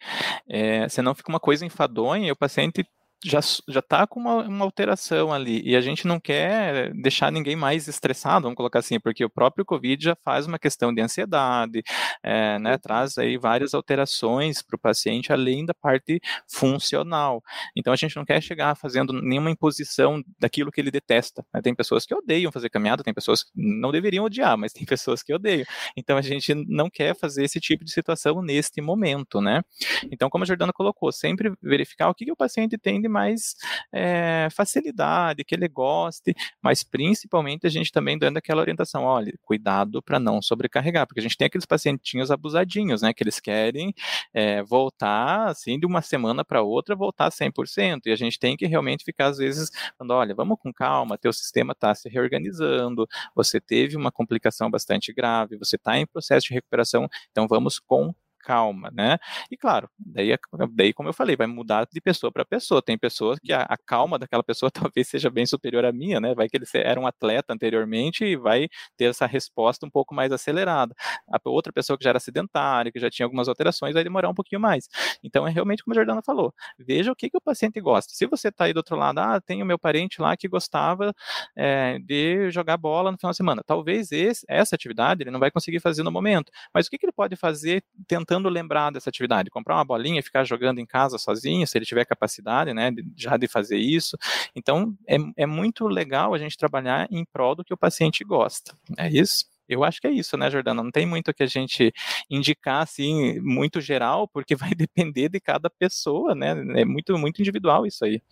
[0.49, 2.87] é, senão fica uma coisa enfadonha e o paciente
[3.25, 7.57] já já está com uma, uma, alteração ali e a gente não quer deixar ninguém
[7.57, 11.83] mais estressado, vamos colocar assim, porque o próprio COVID já faz uma questão de ansiedade,
[12.23, 17.43] é, né, traz aí várias alterações para o paciente além da parte funcional.
[17.75, 21.45] Então a gente não quer chegar fazendo nenhuma imposição daquilo que ele detesta.
[21.55, 21.63] Né?
[21.63, 25.23] Tem pessoas que odeiam fazer caminhada, tem pessoas que não deveriam odiar, mas tem pessoas
[25.23, 25.65] que odeiam.
[25.97, 29.63] Então a gente não quer fazer esse tipo de situação neste momento, né?
[30.11, 33.55] Então como a Jordana colocou, sempre verificar o que, que o paciente tem mais
[33.93, 40.03] é, facilidade, que ele goste, mas principalmente a gente também dando aquela orientação, olha, cuidado
[40.03, 43.95] para não sobrecarregar, porque a gente tem aqueles pacientinhos abusadinhos, né, que eles querem
[44.35, 48.67] é, voltar, assim, de uma semana para outra, voltar 100%, e a gente tem que
[48.67, 53.61] realmente ficar, às vezes, falando, olha, vamos com calma, teu sistema está se reorganizando, você
[53.61, 58.15] teve uma complicação bastante grave, você está em processo de recuperação, então vamos com
[58.47, 59.19] calma, né?
[59.51, 60.39] E claro, daí, é,
[60.71, 62.81] daí como eu falei, vai mudar de pessoa para pessoa.
[62.81, 66.33] Tem pessoas que a, a, calma daquela pessoa talvez seja bem superior à minha, né?
[66.33, 70.31] Vai que ele era um atleta anteriormente e vai ter essa resposta um pouco mais
[70.31, 70.95] acelerada.
[71.29, 74.35] A outra pessoa que já era sedentária, que já tinha algumas alterações, vai demorar um
[74.35, 74.89] pouquinho mais.
[75.25, 78.15] Então é realmente como a Jordana falou, veja o que, que o paciente gosta.
[78.15, 81.13] Se você está aí do outro lado, ah, tem o meu parente lá que gostava
[81.57, 83.63] é, de jogar bola no final de semana.
[83.67, 87.07] Talvez esse, essa atividade ele não vai conseguir fazer no momento, mas o que, que
[87.07, 90.87] ele pode fazer tentando tentando lembrar dessa atividade, comprar uma bolinha e ficar jogando em
[90.87, 94.17] casa sozinho, se ele tiver capacidade, né, de, já de fazer isso.
[94.55, 98.77] Então, é, é muito legal a gente trabalhar em prol do que o paciente gosta.
[98.99, 99.47] É isso?
[99.69, 100.83] Eu acho que é isso, né, Jordana?
[100.83, 101.93] Não tem muito que a gente
[102.31, 106.55] indicar assim, muito geral, porque vai depender de cada pessoa, né?
[106.81, 108.23] É muito, muito individual isso aí.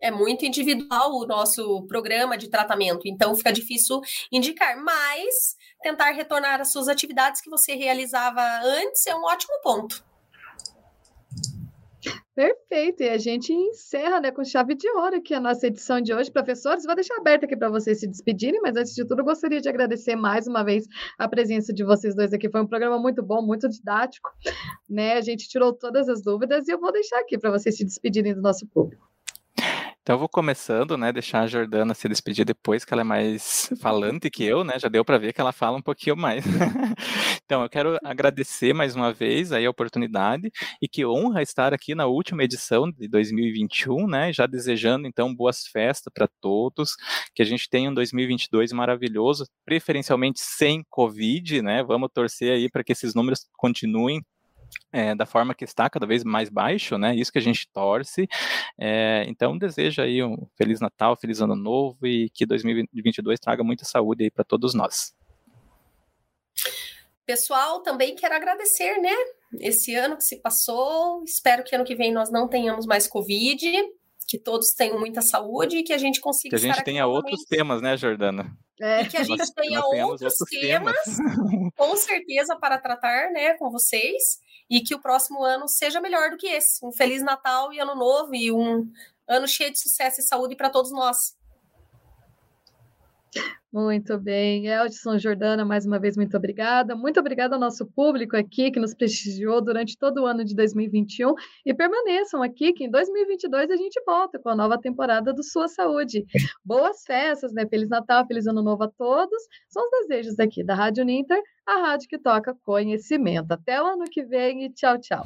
[0.00, 4.00] É muito individual o nosso programa de tratamento, então fica difícil
[4.30, 10.04] indicar, mas tentar retornar às suas atividades que você realizava antes é um ótimo ponto.
[12.34, 16.12] Perfeito, e a gente encerra né, com chave de ouro aqui a nossa edição de
[16.12, 16.30] hoje.
[16.30, 19.68] Professores, vou deixar aberto aqui para vocês se despedirem, mas antes de tudo, gostaria de
[19.68, 20.86] agradecer mais uma vez
[21.18, 22.50] a presença de vocês dois aqui.
[22.50, 24.30] Foi um programa muito bom, muito didático,
[24.88, 25.14] né?
[25.14, 28.34] A gente tirou todas as dúvidas e eu vou deixar aqui para vocês se despedirem
[28.34, 29.13] do nosso público.
[30.04, 33.70] Então eu vou começando, né, deixar a Jordana se despedir depois, que ela é mais
[33.80, 36.44] falante que eu, né, já deu para ver que ela fala um pouquinho mais.
[37.42, 40.50] então eu quero agradecer mais uma vez aí a oportunidade
[40.82, 45.66] e que honra estar aqui na última edição de 2021, né, já desejando então boas
[45.66, 46.96] festas para todos,
[47.34, 52.84] que a gente tenha um 2022 maravilhoso, preferencialmente sem Covid, né, vamos torcer aí para
[52.84, 54.20] que esses números continuem
[54.92, 57.14] é, da forma que está cada vez mais baixo, né?
[57.16, 58.28] Isso que a gente torce.
[58.78, 63.84] É, então, desejo aí um Feliz Natal, Feliz Ano Novo e que 2022 traga muita
[63.84, 65.14] saúde aí para todos nós.
[67.26, 69.14] Pessoal, também quero agradecer, né?
[69.60, 73.66] Esse ano que se passou, espero que ano que vem nós não tenhamos mais Covid,
[74.26, 76.56] que todos tenham muita saúde e que a gente consiga.
[76.56, 78.56] Que a gente tenha outros temas, né, Jordana?
[78.80, 79.02] É.
[79.02, 83.30] E que a gente nós, tenha nós outros, outros temas, temas, com certeza, para tratar,
[83.30, 86.84] né, com vocês e que o próximo ano seja melhor do que esse.
[86.84, 88.90] Um Feliz Natal e Ano Novo e um
[89.28, 91.36] ano cheio de sucesso e saúde para todos nós.
[93.74, 94.68] Muito bem.
[94.68, 96.94] Eldson Jordana, mais uma vez, muito obrigada.
[96.94, 101.34] Muito obrigada ao nosso público aqui, que nos prestigiou durante todo o ano de 2021.
[101.66, 105.66] E permaneçam aqui, que em 2022 a gente volta com a nova temporada do Sua
[105.66, 106.24] Saúde.
[106.64, 107.66] Boas festas, né?
[107.66, 109.42] Feliz Natal, Feliz Ano Novo a todos.
[109.68, 113.50] São os desejos aqui da Rádio Ninter, a rádio que toca conhecimento.
[113.50, 115.24] Até o ano que vem e tchau, tchau.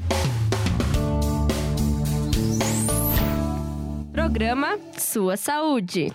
[4.10, 6.12] Programa Sua Saúde.